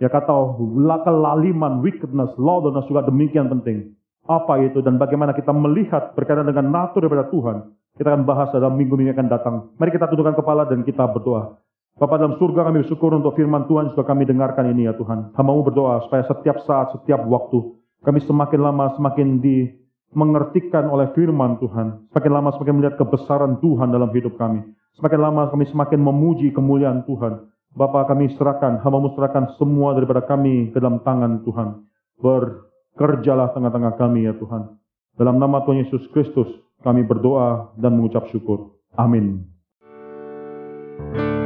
[0.00, 0.56] Ya kata
[1.04, 3.92] kelaliman, wickedness, lawlessness juga demikian penting.
[4.24, 7.74] Apa itu dan bagaimana kita melihat berkaitan dengan natur daripada Tuhan.
[7.92, 9.54] Kita akan bahas dalam minggu-minggu akan datang.
[9.76, 11.60] Mari kita tundukkan kepala dan kita berdoa.
[12.00, 15.36] Bapak dalam surga kami bersyukur untuk firman Tuhan sudah kami dengarkan ini ya Tuhan.
[15.36, 19.70] Hamamu berdoa supaya setiap saat, setiap waktu kami semakin lama semakin di
[20.12, 22.10] mengertikan oleh firman Tuhan.
[22.10, 24.66] Semakin lama semakin melihat kebesaran Tuhan dalam hidup kami.
[24.98, 27.51] Semakin lama kami semakin memuji kemuliaan Tuhan.
[27.72, 31.88] Bapa kami serahkan, hamba serahkan semua daripada kami ke dalam tangan Tuhan.
[32.20, 34.76] Bekerjalah tengah-tengah kami ya Tuhan.
[35.16, 36.48] Dalam nama Tuhan Yesus Kristus,
[36.84, 38.76] kami berdoa dan mengucap syukur.
[38.96, 39.48] Amin.
[41.02, 41.41] thank you